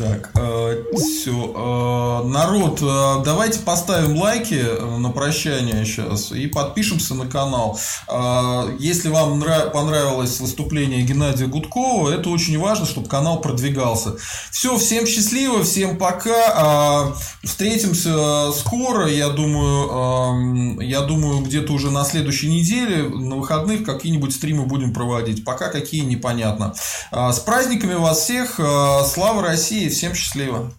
[0.01, 1.53] Так, э, все.
[1.55, 7.78] Э, народ, э, давайте поставим лайки э, на прощание сейчас и подпишемся на канал.
[8.09, 14.14] Э, если вам нрав- понравилось выступление Геннадия Гудкова, это очень важно, чтобы канал продвигался.
[14.51, 17.12] Все, всем счастливо, всем пока.
[17.12, 23.84] Э, встретимся скоро, я думаю, э, я думаю, где-то уже на следующей неделе, на выходных
[23.84, 25.44] какие-нибудь стримы будем проводить.
[25.44, 26.72] Пока какие непонятно.
[27.12, 28.59] Э, с праздниками вас всех.
[28.59, 29.89] Э, слава России!
[29.91, 30.72] Всем счастливо!